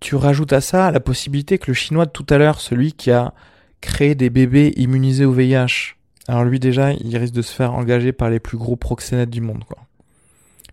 Tu 0.00 0.16
rajoutes 0.16 0.52
à 0.52 0.60
ça 0.60 0.90
la 0.90 1.00
possibilité 1.00 1.56
que 1.56 1.70
le 1.70 1.74
chinois 1.74 2.04
de 2.04 2.10
tout 2.10 2.26
à 2.28 2.36
l'heure 2.36 2.60
celui 2.60 2.92
qui 2.92 3.10
a 3.10 3.32
créé 3.80 4.14
des 4.14 4.28
bébés 4.28 4.74
immunisés 4.76 5.24
au 5.24 5.32
VIH 5.32 5.96
alors 6.28 6.44
lui 6.44 6.60
déjà 6.60 6.92
il 6.92 7.16
risque 7.16 7.34
de 7.34 7.42
se 7.42 7.54
faire 7.54 7.72
engager 7.72 8.12
par 8.12 8.28
les 8.28 8.38
plus 8.38 8.58
gros 8.58 8.76
proxénètes 8.76 9.30
du 9.30 9.40
monde 9.40 9.64
quoi. 9.64 9.78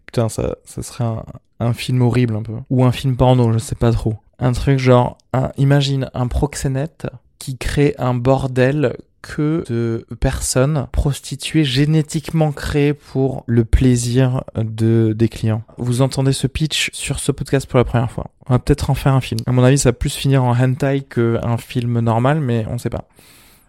Putain 0.05 0.27
ça 0.27 0.57
ça 0.65 0.83
serait 0.83 1.05
un, 1.05 1.23
un 1.61 1.71
film 1.71 2.01
horrible 2.01 2.35
un 2.35 2.43
peu. 2.43 2.53
Ou 2.69 2.83
un 2.83 2.91
film 2.91 3.15
porno 3.15 3.53
je 3.53 3.59
sais 3.59 3.75
pas 3.75 3.93
trop 3.93 4.17
un 4.39 4.51
truc 4.51 4.79
genre, 4.79 5.17
un, 5.33 5.51
imagine 5.57 6.09
un 6.13 6.27
proxénète 6.27 7.07
qui 7.39 7.57
crée 7.57 7.95
un 7.97 8.13
bordel 8.13 8.95
que 9.21 9.63
de 9.67 10.05
personnes 10.19 10.87
prostituées 10.91 11.65
génétiquement 11.65 12.51
créées 12.51 12.93
pour 12.93 13.43
le 13.47 13.65
plaisir 13.65 14.43
de 14.55 15.13
des 15.13 15.27
clients. 15.27 15.63
Vous 15.77 16.01
entendez 16.01 16.31
ce 16.31 16.47
pitch 16.47 16.89
sur 16.93 17.19
ce 17.19 17.31
podcast 17.31 17.67
pour 17.67 17.77
la 17.77 17.83
première 17.83 18.11
fois. 18.11 18.31
On 18.47 18.53
va 18.53 18.59
peut-être 18.59 18.89
en 18.89 18.93
faire 18.93 19.13
un 19.13 19.21
film. 19.21 19.41
À 19.45 19.51
mon 19.51 19.63
avis, 19.63 19.77
ça 19.77 19.89
va 19.89 19.93
plus 19.93 20.15
finir 20.15 20.43
en 20.43 20.53
hentai 20.57 21.01
qu'un 21.01 21.57
film 21.57 21.99
normal, 21.99 22.39
mais 22.39 22.65
on 22.69 22.77
sait 22.77 22.89
pas 22.89 23.07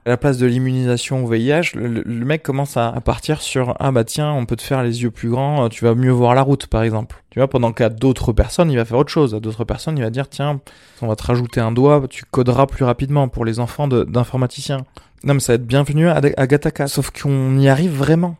à 0.07 0.09
la 0.11 0.17
place 0.17 0.39
de 0.39 0.47
l'immunisation 0.47 1.25
au 1.25 1.29
VIH, 1.29 1.73
le, 1.75 2.03
mec 2.25 2.43
commence 2.43 2.77
à, 2.77 2.93
partir 3.05 3.43
sur 3.43 3.77
ah 3.79 3.93
bah 3.93 4.05
tiens, 4.05 4.33
on 4.33 4.47
peut 4.47 4.57
te 4.57 4.63
faire 4.63 4.83
les 4.83 5.03
yeux 5.03 5.11
plus 5.11 5.29
grands, 5.29 5.69
tu 5.69 5.85
vas 5.85 5.95
mieux 5.95 6.11
voir 6.11 6.35
la 6.35 6.43
route 6.43 6.67
par 6.67 6.83
exemple. 6.83 7.23
Tu 7.31 7.39
vois, 7.39 7.49
pendant 7.49 7.73
qu'à 7.73 7.91
d'autres 7.91 8.33
personnes, 8.33 8.71
il 8.71 8.77
va 8.77 8.85
faire 8.85 8.99
autre 8.99 9.13
chose. 9.13 9.35
À 9.35 9.41
d'autres 9.41 9.65
personnes, 9.65 9.99
il 9.99 10.03
va 10.03 10.11
dire 10.11 10.29
tiens, 10.29 10.61
on 11.03 11.07
va 11.07 11.17
te 11.17 11.23
rajouter 11.23 11.61
un 11.61 11.71
doigt, 11.71 12.03
tu 12.09 12.25
coderas 12.25 12.67
plus 12.67 12.85
rapidement 12.85 13.29
pour 13.29 13.45
les 13.45 13.61
enfants 13.61 13.89
d'informaticiens. 13.89 14.87
Non 15.23 15.35
mais 15.35 15.41
ça 15.41 15.53
va 15.53 15.57
être 15.57 15.67
bienvenu 15.67 16.09
à, 16.09 16.17
à 16.37 16.47
Gataka, 16.47 16.89
sauf 16.89 17.11
qu'on 17.11 17.59
y 17.59 17.69
arrive 17.69 17.93
vraiment. 17.93 18.37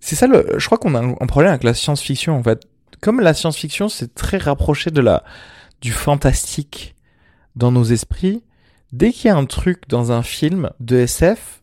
C'est 0.00 0.16
ça 0.16 0.26
le, 0.26 0.46
je 0.58 0.66
crois 0.66 0.78
qu'on 0.78 0.96
a 0.96 1.00
un 1.00 1.26
problème 1.26 1.50
avec 1.50 1.62
la 1.62 1.74
science-fiction 1.74 2.36
en 2.36 2.42
fait. 2.42 2.62
Comme 3.00 3.20
la 3.20 3.34
science-fiction, 3.34 3.88
c'est 3.88 4.14
très 4.14 4.38
rapproché 4.38 4.90
de 4.90 5.00
la 5.00 5.22
du 5.80 5.92
fantastique 5.92 6.94
dans 7.56 7.70
nos 7.70 7.84
esprits 7.84 8.42
dès 8.92 9.12
qu'il 9.12 9.28
y 9.28 9.30
a 9.30 9.36
un 9.36 9.46
truc 9.46 9.88
dans 9.88 10.12
un 10.12 10.22
film 10.22 10.70
de 10.80 10.96
SF, 10.96 11.60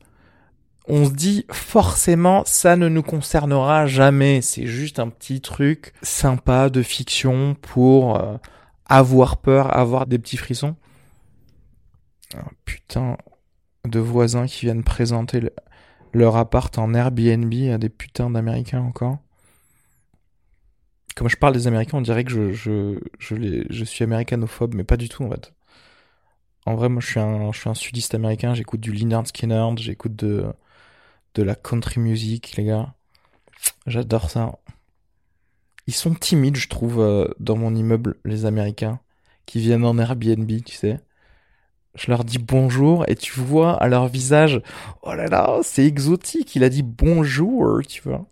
on 0.88 1.06
se 1.06 1.12
dit 1.12 1.46
forcément 1.52 2.44
ça 2.46 2.76
ne 2.76 2.89
nous 2.89 3.04
concernera 3.04 3.86
jamais. 3.86 4.42
C'est 4.42 4.65
juste 4.65 5.00
un 5.00 5.10
petit 5.10 5.39
truc 5.39 5.94
sympa 6.02 6.70
de 6.70 6.82
fiction 6.82 7.56
pour 7.62 8.18
euh, 8.18 8.38
avoir 8.88 9.38
peur, 9.38 9.76
avoir 9.78 10.08
des 10.08 10.18
petits 10.18 10.38
frissons. 10.38 10.76
putain 12.65 13.18
de 13.86 14.00
voisins 14.00 14.46
qui 14.46 14.65
viennent 14.65 14.84
présenter 14.84 15.42
leur 16.13 16.36
appart 16.36 16.76
en 16.78 16.94
Airbnb 16.94 17.54
à 17.72 17.78
des 17.78 17.89
putains 17.89 18.30
d'Américains 18.30 18.82
encore. 18.82 19.20
Comme 21.15 21.30
je 21.30 21.38
parle 21.38 21.54
des 21.54 21.68
Américains, 21.68 21.98
on 21.98 22.02
dirait 22.02 22.24
que 22.24 22.32
je, 22.32 22.52
je, 22.52 23.00
je, 23.20 23.36
je 23.70 23.84
suis 23.84 24.04
américanophobe, 24.04 24.74
mais 24.74 24.84
pas 24.84 24.98
du 24.98 25.10
tout 25.10 25.24
en 25.24 25.30
fait. 25.30 25.54
En 26.70 26.76
vrai, 26.76 26.88
moi, 26.88 27.02
je 27.02 27.08
suis 27.08 27.20
un, 27.20 27.74
sudiste 27.74 28.14
américain. 28.14 28.54
J'écoute 28.54 28.80
du 28.80 28.92
Leonard 28.92 29.26
Skinner, 29.26 29.66
j'écoute 29.78 30.16
de, 30.16 30.54
de 31.34 31.42
la 31.42 31.56
country 31.56 32.00
music, 32.00 32.56
les 32.58 32.66
gars. 32.66 32.94
J'adore 33.88 34.30
ça. 34.30 34.60
Ils 35.88 35.96
sont 35.96 36.14
timides, 36.14 36.58
je 36.58 36.70
trouve, 36.70 37.00
euh, 37.00 37.28
dans 37.40 37.58
mon 37.58 37.74
immeuble, 37.74 38.18
les 38.24 38.46
Américains, 38.46 39.00
qui 39.48 39.60
viennent 39.60 39.84
en 39.84 39.98
Airbnb, 39.98 40.48
tu 40.64 40.76
sais. 40.76 41.00
Je 41.96 42.12
leur 42.12 42.24
dis 42.24 42.38
bonjour 42.38 43.04
et 43.10 43.16
tu 43.16 43.40
vois 43.40 43.76
à 43.82 43.88
leur 43.88 44.08
visage, 44.08 44.62
oh 45.02 45.16
là 45.16 45.26
là, 45.26 45.62
c'est 45.64 45.88
exotique. 45.88 46.56
Il 46.56 46.64
a 46.64 46.70
dit 46.70 46.84
bonjour, 46.84 47.80
tu 47.88 48.04
vois. 48.04 48.28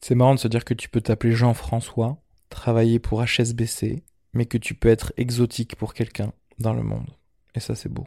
C'est 0.00 0.14
marrant 0.14 0.36
de 0.36 0.38
se 0.38 0.46
dire 0.46 0.64
que 0.64 0.74
tu 0.74 0.88
peux 0.88 1.00
t'appeler 1.00 1.32
Jean-François, 1.32 2.22
travailler 2.50 3.00
pour 3.00 3.24
HSBC, 3.24 4.04
mais 4.32 4.46
que 4.46 4.58
tu 4.58 4.74
peux 4.74 4.90
être 4.90 5.12
exotique 5.16 5.74
pour 5.74 5.92
quelqu'un 5.92 6.32
dans 6.58 6.72
le 6.72 6.82
monde. 6.82 7.06
Et 7.54 7.60
ça, 7.60 7.74
c'est 7.74 7.88
beau. 7.88 8.06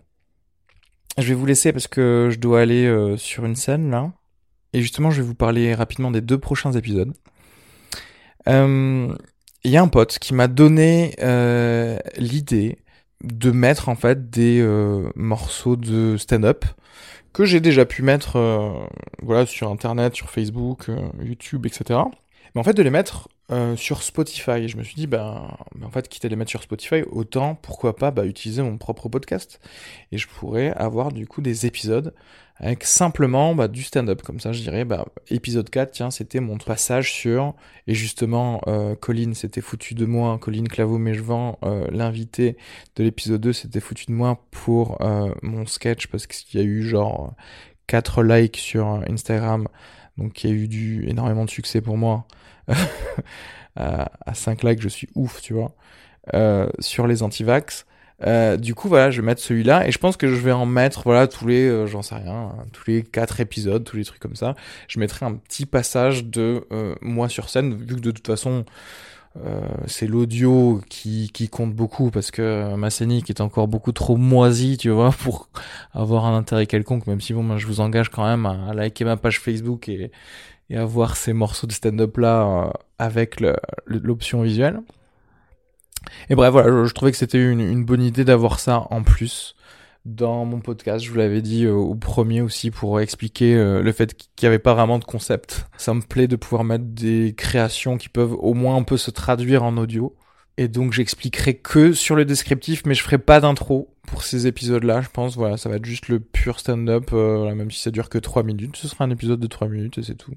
Je 1.18 1.28
vais 1.28 1.34
vous 1.34 1.46
laisser 1.46 1.74
parce 1.74 1.88
que 1.88 2.30
je 2.32 2.40
dois 2.40 2.62
aller 2.62 2.86
euh, 2.86 3.18
sur 3.18 3.46
une 3.46 3.56
scène 3.56 3.90
là. 3.90 4.12
Et 4.74 4.82
justement, 4.82 5.10
je 5.12 5.22
vais 5.22 5.28
vous 5.28 5.36
parler 5.36 5.74
rapidement 5.74 6.12
des 6.12 6.22
deux 6.22 6.38
prochains 6.38 6.72
épisodes. 6.74 7.14
Euh, 8.48 9.14
il 9.64 9.72
y 9.72 9.78
a 9.78 9.82
un 9.82 9.88
pote 9.88 10.20
qui 10.20 10.34
m'a 10.34 10.48
donné 10.48 11.16
euh, 11.22 11.98
l'idée 12.18 12.78
de 13.24 13.52
mettre 13.52 13.90
en 13.90 13.96
fait 13.96 14.30
des 14.30 14.64
morceaux 15.16 15.76
de 15.76 16.16
stand-up 16.16 16.64
que 17.34 17.44
j'ai 17.44 17.60
déjà 17.60 17.86
pu 17.86 18.02
mettre 18.02 18.90
voilà 19.22 19.46
sur 19.46 19.70
internet, 19.70 20.16
sur 20.16 20.30
Facebook, 20.30 20.90
YouTube, 21.22 21.66
etc. 21.66 22.00
Mais 22.54 22.62
en 22.62 22.64
fait 22.64 22.74
de 22.74 22.82
les 22.82 22.90
mettre 22.90 23.30
euh, 23.52 23.76
sur 23.76 24.04
Spotify. 24.04 24.68
je 24.68 24.78
me 24.78 24.84
suis 24.84 24.96
dit, 24.96 25.08
ben, 25.08 25.58
en 25.84 25.90
fait, 25.90 26.08
quitte 26.08 26.26
à 26.26 26.28
les 26.28 26.36
mettre 26.36 26.52
sur 26.52 26.62
Spotify, 26.62 27.02
autant, 27.12 27.56
pourquoi 27.56 27.96
pas, 27.96 28.12
bah, 28.12 28.26
utiliser 28.26 28.62
mon 28.62 28.78
propre 28.78 29.10
podcast. 29.10 29.60
Et 30.12 30.18
je 30.18 30.28
pourrais 30.28 30.72
avoir, 30.74 31.12
du 31.12 31.26
coup, 31.26 31.42
des 31.42 31.66
épisodes 31.66 32.14
avec 32.60 32.84
simplement 32.84 33.56
bah, 33.56 33.68
du 33.68 33.84
stand-up. 33.84 34.22
Comme 34.22 34.40
ça, 34.40 34.52
je 34.52 34.62
dirais, 34.62 34.86
épisode 35.30 35.70
4, 35.70 35.92
tiens, 35.92 36.12
c'était 36.12 36.42
mon 36.42 36.58
passage 36.58 37.12
sur, 37.12 37.56
et 37.88 37.96
justement, 37.96 38.62
euh, 38.68 38.96
Colline 38.96 39.34
s'était 39.34 39.62
foutu 39.62 39.96
de 39.96 40.06
moi, 40.06 40.38
Colline 40.38 40.68
Claveau-Mégevant, 40.68 41.58
euh, 41.64 41.88
l'invité 41.92 42.58
de 42.98 43.04
l'épisode 43.04 43.42
2 43.42 43.54
s'était 43.54 43.80
foutu 43.80 44.06
de 44.08 44.12
moi 44.12 44.46
pour 44.52 45.02
euh, 45.02 45.34
mon 45.42 45.66
sketch, 45.66 46.08
parce 46.08 46.28
qu'il 46.28 46.60
y 46.60 46.64
a 46.64 46.66
eu 46.66 46.84
genre 46.84 47.34
4 47.88 48.24
likes 48.24 48.58
sur 48.58 48.86
Instagram, 49.10 49.68
donc 50.20 50.44
y 50.44 50.48
a 50.48 50.52
eu 50.52 50.68
du, 50.68 51.08
énormément 51.08 51.46
de 51.46 51.50
succès 51.50 51.82
pour 51.82 51.98
moi. 51.98 52.28
à, 53.76 54.34
5 54.34 54.64
likes, 54.64 54.82
je 54.82 54.90
suis 54.90 55.10
ouf, 55.16 55.42
tu 55.42 55.54
vois, 55.54 55.72
euh, 56.34 56.70
sur 56.80 57.08
les 57.08 57.24
anti-vax. 57.24 57.86
Euh, 58.28 58.58
du 58.58 58.76
coup, 58.76 58.90
voilà, 58.90 59.12
je 59.12 59.22
vais 59.22 59.26
mettre 59.26 59.42
celui-là 59.42 59.88
et 59.88 59.92
je 59.92 59.98
pense 59.98 60.18
que 60.18 60.28
je 60.28 60.36
vais 60.36 60.52
en 60.52 60.66
mettre, 60.66 61.04
voilà, 61.06 61.28
tous 61.28 61.48
les, 61.48 61.68
euh, 61.68 61.88
j'en 61.88 62.02
sais 62.02 62.16
rien, 62.16 62.54
tous 62.74 62.84
les 62.88 63.02
quatre 63.02 63.40
épisodes, 63.40 63.84
tous 63.86 63.96
les 63.96 64.04
trucs 64.04 64.20
comme 64.20 64.36
ça. 64.36 64.56
Je 64.90 65.00
mettrai 65.00 65.26
un 65.26 65.36
petit 65.36 65.66
passage 65.66 66.26
de 66.26 66.66
moi 67.02 67.30
sur 67.30 67.50
scène, 67.50 67.76
vu 67.76 67.96
que 67.96 68.02
de 68.02 68.12
toute 68.12 68.28
façon, 68.28 68.66
c'est 69.88 70.08
l'audio 70.08 70.82
qui, 70.90 71.30
qui 71.34 71.50
compte 71.50 71.74
beaucoup 71.74 72.12
parce 72.12 72.32
que 72.32 72.76
ma 72.76 72.90
scénique 72.90 73.30
est 73.30 73.42
encore 73.42 73.68
beaucoup 73.68 73.92
trop 73.92 74.18
moisie, 74.18 74.78
tu 74.78 74.90
vois, 74.90 75.12
pour 75.24 75.50
avoir 75.94 76.26
un 76.26 76.38
intérêt 76.38 76.66
quelconque, 76.66 77.08
même 77.08 77.22
si 77.22 77.34
bon, 77.34 77.58
je 77.58 77.68
vous 77.68 77.80
engage 77.80 78.10
quand 78.10 78.26
même 78.26 78.46
à, 78.46 78.70
à 78.70 78.74
liker 78.74 79.06
ma 79.06 79.18
page 79.18 79.40
Facebook 79.40 79.90
et, 79.90 80.12
et 80.70 80.78
avoir 80.78 81.18
ces 81.18 81.34
morceaux 81.34 81.68
de 81.68 81.72
stand-up 81.72 82.18
là 82.18 82.42
euh, 82.44 82.72
avec 82.98 83.44
l'option 83.86 84.42
visuelle. 84.42 84.82
Et 86.30 86.36
bref, 86.36 86.52
voilà, 86.52 86.86
je, 86.86 86.94
trouvais 86.94 87.12
que 87.12 87.18
c'était 87.18 87.44
une, 87.44 87.60
une, 87.60 87.84
bonne 87.86 88.02
idée 88.02 88.24
d'avoir 88.24 88.60
ça 88.60 88.88
en 88.90 89.04
plus 89.04 89.56
dans 90.16 90.46
mon 90.46 90.60
podcast. 90.60 91.04
Je 91.04 91.12
vous 91.12 91.18
l'avais 91.18 91.42
dit 91.42 91.66
euh, 91.66 91.74
au 91.74 91.96
premier 91.96 92.42
aussi 92.42 92.72
pour 92.72 93.00
expliquer 93.00 93.56
euh, 93.56 93.82
le 93.82 93.92
fait 93.92 94.14
qu'il 94.16 94.30
n'y 94.44 94.48
avait 94.48 94.60
pas 94.60 94.74
vraiment 94.74 95.00
de 95.00 95.06
concept. 95.06 95.66
Ça 95.78 95.94
me 95.94 96.02
plaît 96.02 96.28
de 96.28 96.36
pouvoir 96.36 96.64
mettre 96.64 96.86
des 96.86 97.34
créations 97.36 97.98
qui 97.98 98.10
peuvent 98.10 98.34
au 98.34 98.54
moins 98.54 98.76
un 98.76 98.84
peu 98.84 98.98
se 98.98 99.12
traduire 99.12 99.64
en 99.64 99.78
audio. 99.78 100.16
Et 100.58 100.68
donc 100.68 100.92
j'expliquerai 100.92 101.56
que 101.56 101.94
sur 101.94 102.16
le 102.16 102.26
descriptif, 102.26 102.84
mais 102.86 102.94
je 102.94 103.02
ferai 103.02 103.18
pas 103.18 103.40
d'intro 103.40 103.96
pour 104.06 104.24
ces 104.24 104.46
épisodes-là, 104.46 105.02
je 105.02 105.10
pense. 105.10 105.38
Voilà, 105.38 105.56
ça 105.56 105.70
va 105.70 105.78
être 105.78 105.86
juste 105.86 106.10
le 106.10 106.20
pur 106.20 106.60
stand-up, 106.60 107.12
euh, 107.14 107.56
même 107.56 107.72
si 107.72 107.80
ça 107.80 107.92
dure 107.92 108.10
que 108.10 108.18
3 108.18 108.44
minutes. 108.44 108.76
Ce 108.76 108.88
sera 108.88 109.06
un 109.06 109.10
épisode 109.10 109.40
de 109.40 109.48
3 109.48 109.70
minutes 109.70 109.98
et 110.00 110.04
c'est 110.04 110.16
tout. 110.16 110.34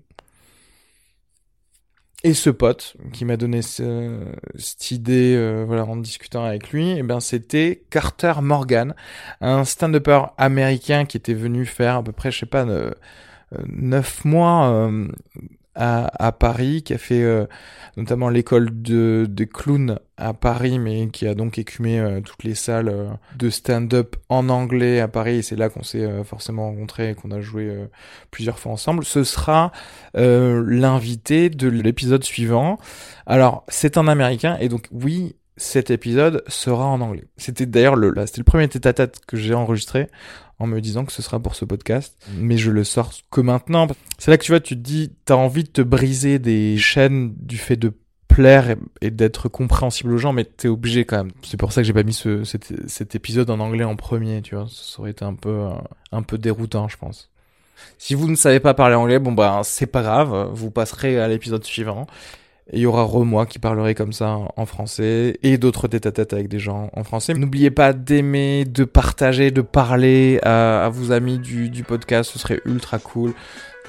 Et 2.25 2.35
ce 2.35 2.51
pote 2.51 2.97
qui 3.13 3.25
m'a 3.25 3.37
donné 3.37 3.63
cette 3.63 4.91
idée, 4.93 5.35
euh, 5.37 5.65
voilà, 5.67 5.85
en 5.85 5.97
discutant 5.97 6.45
avec 6.45 6.71
lui, 6.71 6.91
eh 6.93 7.03
ben 7.03 7.19
c'était 7.19 7.83
Carter 7.91 8.35
Morgan, 8.41 8.95
un 9.41 9.65
stand-upper 9.65 10.27
américain 10.39 11.05
qui 11.05 11.17
était 11.17 11.35
venu 11.35 11.67
faire 11.67 11.97
à 11.97 12.03
peu 12.05 12.13
près, 12.13 12.31
je 12.31 12.39
sais 12.39 12.47
pas, 12.47 12.65
euh, 12.65 12.93
neuf 13.67 14.25
mois 14.25 14.71
euh, 14.71 15.09
à, 15.75 16.27
à, 16.27 16.33
Paris, 16.33 16.83
qui 16.83 16.93
a 16.93 16.99
fait 16.99 17.23
euh, 17.23 17.47
notamment 17.97 18.29
l'école 18.29 18.83
de, 18.83 19.27
de 19.29 19.45
clowns 19.45 19.99
à 20.17 20.35
Paris, 20.35 20.79
mais 20.79 21.09
qui 21.09 21.27
a 21.27 21.35
donc 21.35 21.59
écumé 21.59 21.99
euh, 21.99 22.21
toutes 22.21 22.45
les 22.45 22.55
salles 22.55 22.89
euh, 22.89 23.09
de 23.37 23.51
stand-up 23.51 24.17
en 24.29 24.49
anglais 24.49 25.01
à 25.01 25.09
Paris. 25.09 25.37
Et 25.37 25.43
c'est 25.43 25.57
là 25.57 25.69
qu'on 25.69 25.83
s'est 25.83 26.25
forcément 26.25 26.69
rencontrés 26.69 27.11
et 27.11 27.15
qu'on 27.15 27.31
a 27.31 27.41
joué 27.41 27.75
plusieurs 28.31 28.59
fois 28.59 28.73
ensemble. 28.73 29.05
Ce 29.05 29.25
sera 29.25 29.73
l'invité 30.15 31.51
de 31.51 31.69
l'épisode 31.69 32.25
suivant. 32.25 32.79
Alors, 33.27 33.65
c'est 33.69 33.97
un 33.97 34.09
Américain, 34.09 34.57
et 34.61 34.69
donc 34.69 34.89
oui, 34.93 35.37
cet 35.57 35.91
épisode 35.91 36.43
sera 36.49 36.87
en 36.87 37.01
anglais. 37.01 37.25
C'était 37.37 37.67
d'ailleurs 37.67 37.97
le, 37.97 38.15
c'était 38.27 38.41
le 38.41 38.45
premier 38.45 38.69
tête-à-tête 38.69 39.21
que 39.27 39.37
j'ai 39.37 39.55
enregistré 39.55 40.09
en 40.59 40.67
me 40.67 40.81
disant 40.81 41.05
que 41.05 41.13
ce 41.13 41.23
sera 41.23 41.41
pour 41.41 41.55
ce 41.55 41.65
podcast, 41.65 42.17
mais 42.39 42.57
je 42.57 42.71
le 42.71 42.85
sors 42.85 43.13
que 43.31 43.41
maintenant. 43.41 43.89
C'est 44.19 44.31
là 44.31 44.39
que 44.39 44.45
tu 44.45 44.53
vois, 44.53 44.61
tu 44.61 44.77
te 44.77 44.81
dis, 44.81 45.13
t'as 45.25 45.35
envie 45.35 45.65
de 45.65 45.69
te 45.69 45.83
briser 45.83 46.39
des 46.39 46.79
chaînes 46.79 47.35
du 47.37 47.57
fait 47.57 47.77
de 47.77 47.93
plaire 48.29 48.77
et, 49.01 49.11
d'être 49.11 49.49
compréhensible 49.49 50.13
aux 50.13 50.19
gens, 50.19 50.33
mais 50.33 50.45
t'es 50.45 50.69
obligé 50.69 51.05
quand 51.05 51.19
même. 51.19 51.33
C'est 51.43 51.57
pour 51.57 51.73
ça 51.73 51.83
que 51.83 51.87
j'ai 51.87 51.93
pas 51.93 52.03
mis 52.03 52.13
ce, 52.15 52.45
cet, 52.45 53.15
épisode 53.15 53.51
en 53.51 53.61
anglais 53.61 53.85
en 53.85 53.97
premier, 53.97 54.41
tu 54.41 54.55
vois. 54.55 54.67
Ça 54.71 55.01
aurait 55.01 55.11
été 55.11 55.25
un 55.25 55.35
peu, 55.35 55.67
un 56.13 56.23
peu 56.23 56.39
déroutant, 56.39 56.89
je 56.89 56.97
pense. 56.97 57.31
Si 57.99 58.15
vous 58.15 58.29
ne 58.29 58.37
savez 58.37 58.61
pas 58.61 58.75
parler 58.75 58.95
anglais, 58.95 59.19
bon 59.19 59.33
bah 59.33 59.63
c'est 59.65 59.87
pas 59.87 60.03
grave, 60.03 60.51
vous 60.53 60.71
passerez 60.71 61.19
à 61.19 61.27
l'épisode 61.27 61.65
suivant. 61.65 62.07
Et 62.71 62.77
il 62.77 62.81
y 62.81 62.87
aura 62.87 63.03
Remois 63.03 63.47
qui 63.47 63.59
parlerait 63.59 63.95
comme 63.95 64.13
ça 64.13 64.39
en 64.57 64.67
français 64.67 65.39
et 65.43 65.59
d'autres 65.59 65.89
tête-à-tête 65.89 66.33
avec 66.33 66.49
des 66.49 66.59
gens 66.59 66.91
en 66.95 67.03
français. 67.03 67.35
N'oubliez 67.35 67.71
pas 67.71 67.93
d'aimer, 67.93 68.65
de 68.65 68.85
partager, 68.85 69.51
de 69.51 69.63
parler 69.63 70.39
à, 70.43 70.89
vos 70.93 71.13
amis 71.13 71.39
du, 71.39 71.71
du, 71.71 71.83
podcast, 71.83 72.31
ce 72.33 72.39
serait 72.39 72.61
ultra 72.65 72.99
cool. 72.99 73.35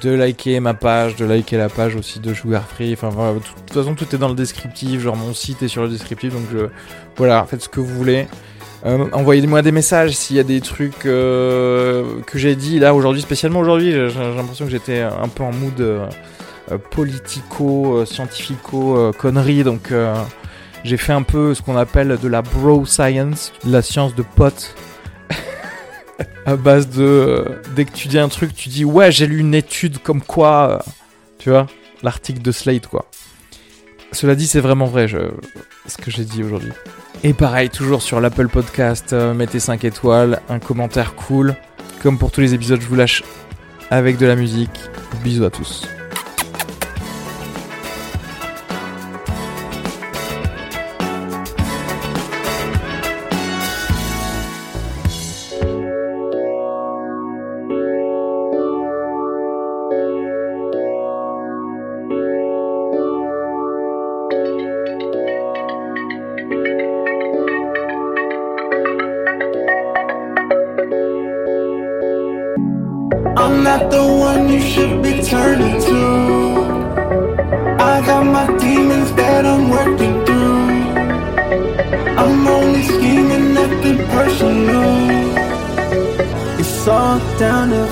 De 0.01 0.09
liker 0.09 0.59
ma 0.59 0.73
page, 0.73 1.15
de 1.15 1.23
liker 1.23 1.55
la 1.55 1.69
page 1.69 1.95
aussi 1.95 2.19
de 2.19 2.33
Sugar 2.33 2.67
Free. 2.67 2.93
Enfin 2.93 3.09
voilà, 3.09 3.35
de 3.35 3.39
toute 3.39 3.71
façon 3.71 3.93
tout 3.93 4.13
est 4.13 4.17
dans 4.17 4.27
le 4.27 4.35
descriptif, 4.35 4.99
genre 5.01 5.15
mon 5.15 5.33
site 5.33 5.61
est 5.61 5.67
sur 5.67 5.83
le 5.83 5.89
descriptif, 5.89 6.33
donc 6.33 6.71
voilà, 7.15 7.45
faites 7.45 7.61
ce 7.61 7.69
que 7.69 7.79
vous 7.79 7.95
voulez. 7.95 8.27
Euh, 8.85 9.05
Envoyez-moi 9.13 9.61
des 9.61 9.71
messages 9.71 10.11
s'il 10.11 10.35
y 10.35 10.39
a 10.39 10.43
des 10.43 10.59
trucs 10.59 11.05
euh, 11.05 12.19
que 12.27 12.37
j'ai 12.37 12.55
dit 12.55 12.79
là 12.79 12.93
aujourd'hui, 12.93 13.21
spécialement 13.21 13.59
aujourd'hui. 13.59 13.91
J'ai 13.91 14.35
l'impression 14.35 14.65
que 14.65 14.71
j'étais 14.71 15.01
un 15.01 15.27
peu 15.29 15.43
en 15.43 15.51
mood. 15.51 15.79
Euh, 15.79 16.07
politico, 16.91 17.97
euh, 17.97 18.05
scientifico 18.05 18.97
euh, 18.97 19.11
conneries. 19.11 19.63
Donc 19.63 19.93
j'ai 20.83 20.97
fait 20.97 21.13
un 21.13 21.23
peu 21.23 21.53
ce 21.53 21.61
qu'on 21.61 21.77
appelle 21.77 22.17
de 22.21 22.27
la 22.27 22.41
bro 22.41 22.85
science, 22.85 23.53
la 23.65 23.81
science 23.81 24.15
de 24.15 24.23
potes. 24.23 24.75
à 26.45 26.55
base 26.55 26.89
de 26.89 27.45
dès 27.75 27.85
que 27.85 27.91
tu 27.91 28.07
dis 28.07 28.19
un 28.19 28.29
truc, 28.29 28.53
tu 28.53 28.69
dis 28.69 28.85
ouais 28.85 29.11
j'ai 29.11 29.27
lu 29.27 29.39
une 29.39 29.55
étude 29.55 29.99
comme 29.99 30.21
quoi, 30.21 30.83
tu 31.39 31.49
vois, 31.49 31.67
l'article 32.01 32.41
de 32.41 32.51
Slate 32.51 32.87
quoi. 32.87 33.05
Cela 34.11 34.35
dit, 34.35 34.45
c'est 34.45 34.59
vraiment 34.59 34.85
vrai 34.85 35.07
ce 35.07 35.97
que 35.97 36.11
j'ai 36.11 36.23
dit 36.23 36.43
aujourd'hui. 36.43 36.71
Et 37.23 37.33
pareil, 37.33 37.71
toujours 37.71 38.03
sur 38.03 38.21
l'Apple 38.21 38.47
Podcast, 38.47 39.11
mettez 39.11 39.59
5 39.59 39.83
étoiles, 39.85 40.39
un 40.49 40.59
commentaire 40.59 41.15
cool. 41.15 41.55
Comme 42.03 42.19
pour 42.19 42.29
tous 42.29 42.41
les 42.41 42.53
épisodes, 42.53 42.79
je 42.79 42.87
vous 42.87 42.95
lâche 42.95 43.23
avec 43.89 44.17
de 44.17 44.27
la 44.27 44.35
musique. 44.35 44.79
Bisous 45.23 45.45
à 45.45 45.49
tous. 45.49 45.87
you 74.53 74.61
should 74.61 75.01
be 75.01 75.13
turning 75.23 75.81
to. 75.81 76.01
I 77.91 77.93
got 78.05 78.23
my 78.37 78.45
demons 78.59 79.11
that 79.13 79.45
I'm 79.45 79.69
working 79.69 80.15
through. 80.25 80.65
I'm 82.21 82.47
only 82.47 82.83
scheming, 82.83 83.53
nothing 83.55 83.97
personal. 84.15 84.93
It's 86.59 86.87
all 86.87 87.19
down 87.39 87.69
to 87.69 87.82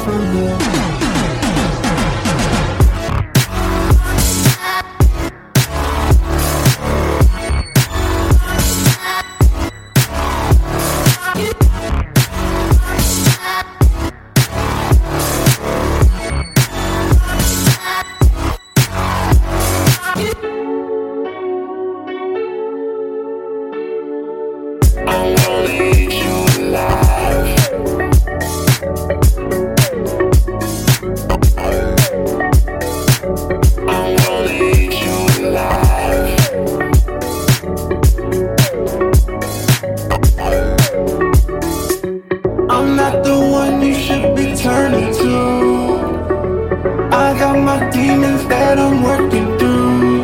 demons 48.01 48.43
that 48.47 48.77
I'm 48.79 49.03
working 49.03 49.47
through. 49.59 50.23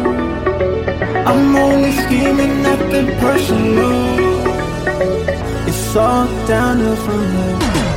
I'm 1.31 1.55
only 1.55 1.91
scheming, 2.03 2.53
nothing 2.69 3.07
personal. 3.25 3.97
It's 5.69 5.95
all 5.95 6.27
downhill 6.47 6.95
from 7.05 7.21
here. 7.35 7.96